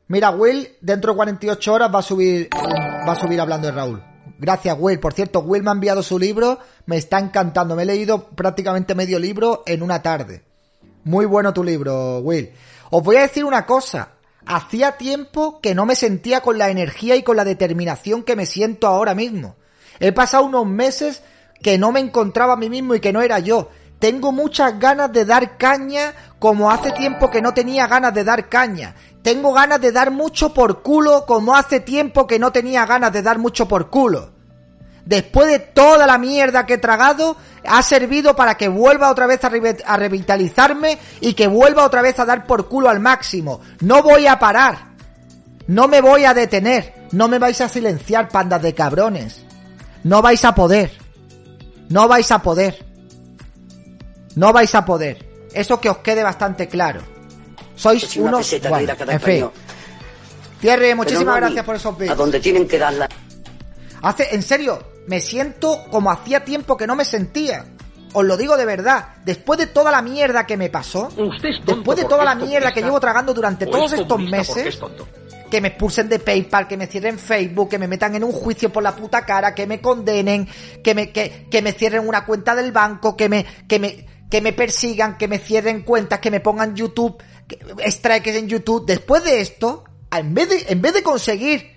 Mira, 0.08 0.30
Will, 0.30 0.70
dentro 0.82 1.14
de 1.14 1.18
48 1.18 1.74
horas 1.74 1.94
va 1.94 2.00
a 2.00 2.04
subir, 2.04 2.50
va 2.54 3.14
a 3.14 3.16
subir 3.16 3.42
hablando 3.42 3.68
de 3.68 3.74
Raúl. 3.74 4.04
Gracias, 4.38 4.76
Will. 4.80 5.00
Por 5.00 5.14
cierto, 5.14 5.40
Will 5.40 5.64
me 5.64 5.70
ha 5.70 5.74
enviado 5.74 6.04
su 6.04 6.20
libro. 6.20 6.60
Me 6.86 6.98
está 6.98 7.20
encantando. 7.20 7.76
Me 7.76 7.84
he 7.84 7.86
leído 7.86 8.30
prácticamente 8.30 8.94
medio 8.94 9.18
libro 9.18 9.64
en 9.66 9.82
una 9.82 10.02
tarde. 10.02 10.44
Muy 11.06 11.26
bueno 11.26 11.54
tu 11.54 11.64
libro, 11.64 12.20
Will. 12.20 12.52
Os 12.92 13.04
voy 13.04 13.16
a 13.16 13.22
decir 13.22 13.46
una 13.46 13.66
cosa. 13.66 14.10
Hacía 14.46 14.98
tiempo 14.98 15.60
que 15.60 15.74
no 15.74 15.86
me 15.86 15.96
sentía 15.96 16.42
con 16.42 16.58
la 16.58 16.70
energía 16.70 17.16
y 17.16 17.24
con 17.24 17.36
la 17.36 17.46
determinación 17.46 18.24
que 18.24 18.36
me 18.36 18.46
siento 18.46 18.88
ahora 18.88 19.16
mismo. 19.16 19.56
He 20.00 20.12
pasado 20.12 20.46
unos 20.46 20.68
meses 20.68 21.24
que 21.64 21.78
no 21.78 21.92
me 21.92 22.00
encontraba 22.00 22.54
a 22.54 22.58
mí 22.58 22.70
mismo 22.70 22.94
y 22.94 23.00
que 23.00 23.14
no 23.14 23.22
era 23.22 23.40
yo. 23.40 23.70
Tengo 23.98 24.32
muchas 24.32 24.78
ganas 24.78 25.12
de 25.12 25.26
dar 25.26 25.58
caña 25.58 26.14
como 26.38 26.70
hace 26.70 26.92
tiempo 26.92 27.32
que 27.32 27.42
no 27.42 27.54
tenía 27.54 27.88
ganas 27.88 28.14
de 28.14 28.24
dar 28.24 28.50
caña. 28.50 28.94
Tengo 29.26 29.54
ganas 29.54 29.82
de 29.82 29.92
dar 29.92 30.12
mucho 30.12 30.54
por 30.54 30.84
culo 30.84 31.26
como 31.26 31.56
hace 31.56 31.80
tiempo 31.80 32.28
que 32.28 32.38
no 32.38 32.52
tenía 32.52 32.86
ganas 32.86 33.12
de 33.12 33.24
dar 33.24 33.40
mucho 33.40 33.68
por 33.68 33.90
culo. 33.90 34.30
Después 35.04 35.48
de 35.48 35.58
toda 35.58 36.06
la 36.06 36.20
mierda 36.20 36.68
que 36.68 36.76
he 36.76 36.78
tragado, 36.78 37.36
ha 37.68 37.82
servido 37.82 38.36
para 38.36 38.56
que 38.56 38.68
vuelva 38.68 39.10
otra 39.10 39.26
vez 39.26 39.44
a, 39.44 39.50
a 39.88 39.98
revitalizarme 39.98 41.00
y 41.22 41.34
que 41.34 41.48
vuelva 41.48 41.86
otra 41.86 42.04
vez 42.04 42.20
a 42.20 42.26
dar 42.26 42.46
por 42.46 42.70
culo 42.70 42.88
al 42.88 43.00
máximo. 43.00 43.62
No 43.80 44.04
voy 44.04 44.28
a 44.28 44.38
parar. 44.38 44.90
No 45.66 45.88
me 45.88 46.02
voy 46.02 46.26
a 46.26 46.36
detener. 46.36 46.94
No 47.12 47.28
me 47.28 47.40
vais 47.40 47.60
a 47.62 47.68
silenciar, 47.68 48.30
pandas 48.30 48.62
de 48.62 48.76
cabrones. 48.76 49.44
No 50.04 50.22
vais 50.22 50.46
a 50.46 50.54
poder. 50.54 50.92
No 51.90 52.08
vais 52.08 52.32
a 52.32 52.44
poder. 52.44 52.86
No 54.36 54.54
vais 54.54 54.76
a 54.76 54.86
poder. 54.86 55.48
Eso 55.52 55.82
que 55.82 55.90
os 55.90 55.98
quede 55.98 56.22
bastante 56.22 56.68
claro. 56.68 57.15
Sois 57.76 58.18
unos... 58.18 58.56
Bueno, 58.70 58.94
en 59.08 59.22
fin. 59.22 59.50
Thierry, 60.62 60.96
muchísimas 60.96 61.36
gracias 61.38 61.66
por 61.66 61.76
esos 61.76 61.98
vídeos. 61.98 62.14
A 62.14 62.16
donde 62.16 62.40
tienen 62.40 62.68
que 62.68 62.80
darla. 62.80 63.08
Hace, 64.02 64.34
en 64.34 64.42
serio, 64.42 64.82
me 65.08 65.20
siento 65.20 65.86
como 65.90 66.12
hacía 66.12 66.44
tiempo 66.44 66.78
que 66.78 66.88
no 66.88 66.96
me 66.96 67.06
sentía. 67.06 67.66
Os 68.14 68.24
lo 68.24 68.38
digo 68.38 68.56
de 68.56 68.66
verdad, 68.66 69.10
después 69.26 69.60
de 69.60 69.68
toda 69.68 69.92
la 69.92 70.02
mierda 70.02 70.46
que 70.46 70.56
me 70.56 70.70
pasó, 70.70 71.10
después 71.66 71.98
de 71.98 72.06
toda 72.06 72.24
la 72.24 72.34
mierda 72.34 72.72
que 72.72 72.82
llevo 72.82 73.00
tragando 73.00 73.34
durante 73.34 73.68
todos 73.68 73.92
estos 73.92 74.20
meses, 74.20 74.80
que 75.52 75.60
me 75.60 75.68
expulsen 75.70 76.08
de 76.08 76.20
PayPal, 76.20 76.66
que 76.66 76.78
me 76.78 76.88
cierren 76.88 77.20
Facebook, 77.20 77.70
que 77.70 77.78
me 77.78 77.90
metan 77.90 78.16
en 78.16 78.24
un 78.24 78.32
juicio 78.32 78.72
por 78.72 78.84
la 78.84 78.96
puta 78.96 79.26
cara, 79.26 79.54
que 79.54 79.68
me 79.68 79.82
condenen, 79.82 80.48
que 80.82 80.96
me, 80.96 81.12
que, 81.12 81.48
que 81.52 81.62
me 81.62 81.74
cierren 81.74 82.08
una 82.08 82.26
cuenta 82.26 82.56
del 82.56 82.72
banco, 82.72 83.18
que 83.18 83.28
me, 83.28 83.46
que 83.68 83.80
me, 83.80 84.06
que 84.30 84.40
me 84.40 84.54
persigan, 84.54 85.18
que 85.18 85.28
me 85.28 85.38
cierren 85.38 85.82
cuentas, 85.82 86.20
que 86.20 86.32
me 86.32 86.40
pongan 86.40 86.74
YouTube, 86.74 87.22
strikes 87.88 88.38
en 88.38 88.48
YouTube. 88.48 88.86
Después 88.86 89.24
de 89.24 89.42
esto, 89.42 89.84
en 90.12 90.34
vez 90.34 90.50
de, 90.50 90.66
en 90.70 90.82
vez 90.82 90.94
de 90.94 91.04
conseguir 91.04 91.76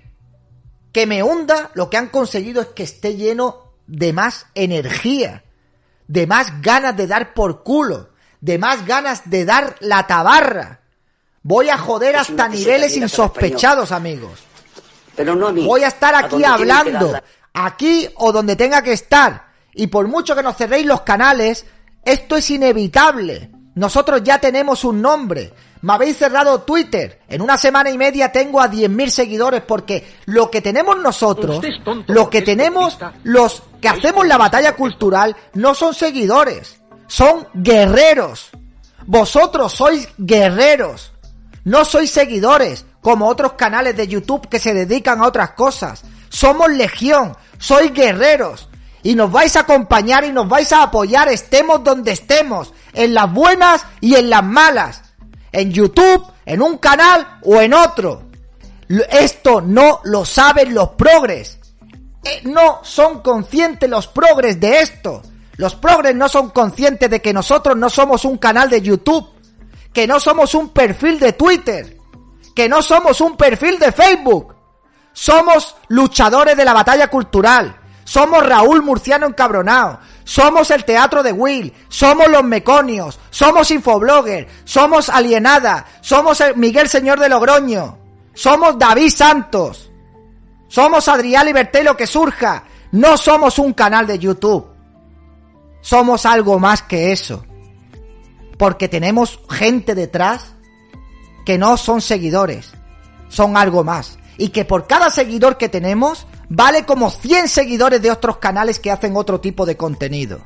que 0.93 1.07
me 1.07 1.23
hunda, 1.23 1.71
lo 1.75 1.91
que 1.91 1.97
han 1.97 2.09
conseguido 2.09 2.63
es 2.63 2.69
que 2.69 2.83
esté 2.83 3.17
lleno 3.17 3.75
de 3.87 4.13
más 4.13 4.47
energía, 4.55 5.45
de 6.07 6.27
más 6.27 6.63
ganas 6.63 6.97
de 6.97 7.07
dar 7.07 7.35
por 7.35 7.63
culo, 7.63 8.11
de 8.41 8.59
más 8.59 8.87
ganas 8.87 9.29
de 9.29 9.45
dar 9.45 9.77
la 9.81 10.07
tabarra. 10.07 10.81
Voy 11.43 11.69
a 11.69 11.79
joder 11.79 12.17
hasta 12.17 12.49
niveles 12.49 12.97
insospechados, 12.97 13.93
amigos. 13.93 14.41
Pero 15.17 15.35
no 15.35 15.49
a 15.49 15.53
mí. 15.53 15.65
Voy 15.65 15.83
a 15.83 15.89
estar 15.89 16.15
aquí 16.15 16.45
hablando, 16.45 17.21
aquí 17.55 18.09
o 18.17 18.33
donde 18.33 18.57
tenga 18.57 18.83
que 18.83 18.93
estar. 18.93 19.49
Y 19.75 19.87
por 19.89 20.09
mucho 20.09 20.35
que 20.35 20.43
nos 20.43 20.57
cerréis 20.57 20.87
los 20.87 21.03
canales, 21.03 21.65
esto 22.05 22.37
es 22.37 22.51
inevitable. 22.51 23.51
Nosotros 23.79 24.23
ya 24.25 24.41
tenemos 24.41 24.83
un 24.83 25.01
nombre. 25.01 25.53
Me 25.83 25.93
habéis 25.93 26.17
cerrado 26.17 26.63
Twitter. 26.63 27.21
En 27.29 27.41
una 27.41 27.57
semana 27.57 27.91
y 27.91 27.97
media 27.97 28.33
tengo 28.33 28.61
a 28.61 28.69
10.000 28.69 29.09
seguidores 29.09 29.63
porque 29.63 30.17
lo 30.27 30.51
que 30.51 30.61
tenemos 30.61 30.99
nosotros, 30.99 31.65
lo 32.09 32.29
que 32.29 32.43
tenemos 32.43 32.99
los 33.23 33.63
que 33.81 33.89
hacemos 33.89 34.27
la 34.27 34.37
batalla 34.37 34.75
cultural, 34.75 35.37
no 35.55 35.77
son 35.77 35.95
seguidores. 35.95 36.81
Son 37.07 37.47
guerreros. 37.55 38.51
Vosotros 39.07 39.73
sois 39.73 40.09
guerreros. 40.19 41.13
No 41.63 41.85
sois 41.85 42.11
seguidores 42.11 42.85
como 43.01 43.29
otros 43.29 43.53
canales 43.53 43.97
de 43.97 44.09
YouTube 44.09 44.49
que 44.49 44.59
se 44.59 44.75
dedican 44.75 45.21
a 45.21 45.29
otras 45.29 45.53
cosas. 45.53 46.03
Somos 46.29 46.69
legión. 46.73 47.37
Sois 47.59 47.93
guerreros 47.93 48.69
y 49.03 49.15
nos 49.15 49.31
vais 49.31 49.55
a 49.57 49.61
acompañar 49.61 50.25
y 50.25 50.33
nos 50.33 50.49
vais 50.49 50.73
a 50.73 50.83
apoyar 50.83 51.29
estemos 51.29 51.83
donde 51.83 52.13
estemos, 52.13 52.73
en 52.93 53.15
las 53.15 53.33
buenas 53.33 53.85
y 54.01 54.15
en 54.15 54.31
las 54.31 54.45
malas, 54.45 55.03
en 55.53 55.73
YouTube, 55.73 56.25
en 56.45 56.63
un 56.63 56.79
canal 56.79 57.39
o 57.43 57.61
en 57.61 57.75
otro. 57.75 58.25
Esto 59.11 59.61
no 59.61 60.01
lo 60.05 60.25
saben 60.25 60.75
los 60.75 60.91
progres. 60.91 61.59
Eh, 62.25 62.41
no 62.45 62.81
son 62.83 63.23
conscientes 63.23 63.89
los 63.89 64.07
progres 64.07 64.59
de 64.59 64.81
esto. 64.81 65.23
Los 65.57 65.75
progres 65.75 66.15
no 66.15 66.29
son 66.29 66.51
conscientes 66.51 67.11
de 67.11 67.21
que 67.21 67.33
nosotros 67.33 67.77
no 67.77 67.91
somos 67.91 68.25
un 68.25 68.39
canal 68.39 68.71
de 68.71 68.81
YouTube, 68.81 69.29
que 69.93 70.07
no 70.07 70.21
somos 70.21 70.55
un 70.55 70.71
perfil 70.71 71.19
de 71.19 71.33
Twitter, 71.33 71.99
que 72.55 72.69
no 72.69 72.81
somos 72.81 73.21
un 73.21 73.37
perfil 73.37 73.79
de 73.79 73.93
Facebook. 73.93 74.55
Somos 75.13 75.75
luchadores 75.89 76.57
de 76.57 76.65
la 76.65 76.73
batalla 76.73 77.09
cultural 77.09 77.79
somos 78.09 78.45
Raúl 78.47 78.83
Murciano 78.83 79.27
encabronado. 79.27 80.01
Somos 80.29 80.71
el 80.71 80.85
teatro 80.85 81.23
de 81.23 81.33
Will. 81.33 81.73
Somos 81.89 82.29
los 82.29 82.45
meconios. 82.45 83.19
Somos 83.31 83.71
Infoblogger. 83.71 84.47
Somos 84.65 85.09
Alienada. 85.09 85.87
Somos 86.03 86.45
Miguel 86.55 86.91
Señor 86.91 87.19
de 87.19 87.31
Logroño. 87.31 87.97
Somos 88.35 88.79
David 88.79 89.09
Santos. 89.09 89.91
Somos 90.69 91.09
Adrián 91.09 91.47
Liberté 91.47 91.83
lo 91.83 91.97
que 91.97 92.07
surja. 92.07 92.65
No 92.93 93.17
somos 93.17 93.59
un 93.59 93.73
canal 93.73 94.07
de 94.07 94.19
YouTube. 94.19 94.67
Somos 95.81 96.27
algo 96.27 96.59
más 96.59 96.83
que 96.83 97.11
eso. 97.11 97.43
Porque 98.59 98.87
tenemos 98.87 99.41
gente 99.49 99.95
detrás 99.95 100.53
que 101.47 101.57
no 101.57 101.79
son 101.79 102.03
seguidores. 102.03 102.73
Son 103.31 103.57
algo 103.57 103.83
más. 103.83 104.19
Y 104.37 104.51
que 104.51 104.67
por 104.67 104.87
cada 104.87 105.09
seguidor 105.09 105.57
que 105.57 105.71
tenemos 105.71 106.27
vale 106.49 106.85
como 106.85 107.11
100 107.11 107.49
seguidores 107.49 108.01
de 108.03 108.11
otros 108.11 108.39
canales 108.39 108.79
que 108.79 108.91
hacen 108.91 109.17
otro 109.17 109.41
tipo 109.41 109.67
de 109.67 109.77
contenido. 109.77 110.41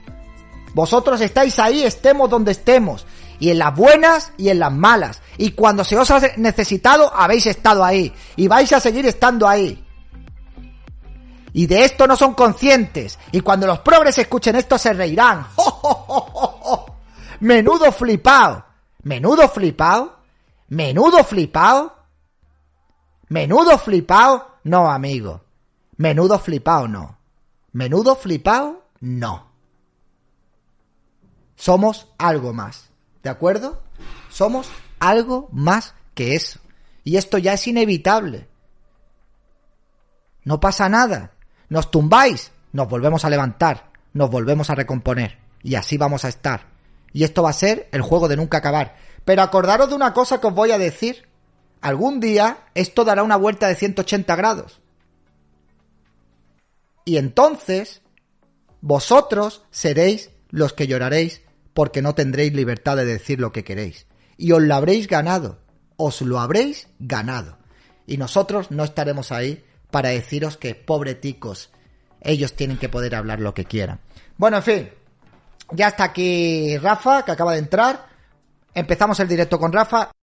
Vosotros 0.74 1.20
estáis 1.20 1.58
ahí, 1.58 1.82
estemos 1.82 2.30
donde 2.30 2.52
estemos, 2.52 3.06
y 3.38 3.50
en 3.50 3.58
las 3.58 3.74
buenas 3.74 4.32
y 4.38 4.48
en 4.48 4.58
las 4.58 4.72
malas, 4.72 5.20
y 5.36 5.50
cuando 5.52 5.84
se 5.84 5.98
os 5.98 6.10
ha 6.10 6.20
necesitado, 6.36 7.12
habéis 7.14 7.46
estado 7.46 7.84
ahí, 7.84 8.12
y 8.36 8.48
vais 8.48 8.72
a 8.72 8.80
seguir 8.80 9.06
estando 9.06 9.46
ahí. 9.46 9.84
Y 11.52 11.66
de 11.66 11.84
esto 11.84 12.06
no 12.06 12.16
son 12.16 12.34
conscientes, 12.34 13.18
y 13.30 13.40
cuando 13.40 13.66
los 13.66 13.80
progres 13.80 14.16
escuchen 14.16 14.56
esto 14.56 14.78
se 14.78 14.94
reirán. 14.94 15.46
Menudo 17.40 17.90
flipao. 17.92 18.64
Menudo 19.02 19.48
flipao. 19.48 20.12
Menudo 20.68 21.24
flipao. 21.24 21.92
Menudo 23.28 23.78
flipao. 23.78 24.58
No, 24.64 24.88
amigo. 24.88 25.41
Menudo 26.02 26.36
flipao 26.40 26.88
no. 26.88 27.16
Menudo 27.70 28.16
flipao 28.16 28.82
no. 28.98 29.46
Somos 31.54 32.08
algo 32.18 32.52
más. 32.52 32.90
¿De 33.22 33.30
acuerdo? 33.30 33.84
Somos 34.28 34.68
algo 34.98 35.48
más 35.52 35.94
que 36.14 36.34
eso. 36.34 36.58
Y 37.04 37.18
esto 37.18 37.38
ya 37.38 37.52
es 37.52 37.68
inevitable. 37.68 38.48
No 40.42 40.58
pasa 40.58 40.88
nada. 40.88 41.34
Nos 41.68 41.92
tumbáis, 41.92 42.50
nos 42.72 42.88
volvemos 42.88 43.24
a 43.24 43.30
levantar, 43.30 43.92
nos 44.12 44.28
volvemos 44.28 44.70
a 44.70 44.74
recomponer. 44.74 45.38
Y 45.62 45.76
así 45.76 45.98
vamos 45.98 46.24
a 46.24 46.30
estar. 46.30 46.66
Y 47.12 47.22
esto 47.22 47.44
va 47.44 47.50
a 47.50 47.52
ser 47.52 47.88
el 47.92 48.02
juego 48.02 48.26
de 48.26 48.36
nunca 48.36 48.58
acabar. 48.58 48.96
Pero 49.24 49.42
acordaros 49.42 49.88
de 49.88 49.94
una 49.94 50.12
cosa 50.12 50.40
que 50.40 50.48
os 50.48 50.54
voy 50.54 50.72
a 50.72 50.78
decir. 50.78 51.28
Algún 51.80 52.18
día 52.18 52.64
esto 52.74 53.04
dará 53.04 53.22
una 53.22 53.36
vuelta 53.36 53.68
de 53.68 53.76
180 53.76 54.34
grados. 54.34 54.82
Y 57.04 57.16
entonces 57.16 58.02
vosotros 58.80 59.62
seréis 59.70 60.30
los 60.50 60.72
que 60.72 60.86
lloraréis 60.86 61.42
porque 61.74 62.02
no 62.02 62.14
tendréis 62.14 62.52
libertad 62.52 62.96
de 62.96 63.06
decir 63.06 63.40
lo 63.40 63.52
que 63.52 63.64
queréis. 63.64 64.06
Y 64.36 64.52
os 64.52 64.62
lo 64.62 64.74
habréis 64.74 65.08
ganado, 65.08 65.58
os 65.96 66.20
lo 66.20 66.40
habréis 66.40 66.88
ganado. 66.98 67.58
Y 68.06 68.16
nosotros 68.16 68.70
no 68.70 68.84
estaremos 68.84 69.32
ahí 69.32 69.64
para 69.90 70.10
deciros 70.10 70.56
que 70.56 70.74
pobreticos, 70.74 71.70
ellos 72.20 72.54
tienen 72.54 72.78
que 72.78 72.88
poder 72.88 73.14
hablar 73.14 73.40
lo 73.40 73.54
que 73.54 73.64
quieran. 73.64 74.00
Bueno, 74.36 74.58
en 74.58 74.62
fin, 74.62 74.90
ya 75.72 75.88
está 75.88 76.04
aquí 76.04 76.76
Rafa, 76.78 77.24
que 77.24 77.32
acaba 77.32 77.52
de 77.52 77.58
entrar. 77.58 78.06
Empezamos 78.74 79.20
el 79.20 79.28
directo 79.28 79.58
con 79.58 79.72
Rafa. 79.72 80.10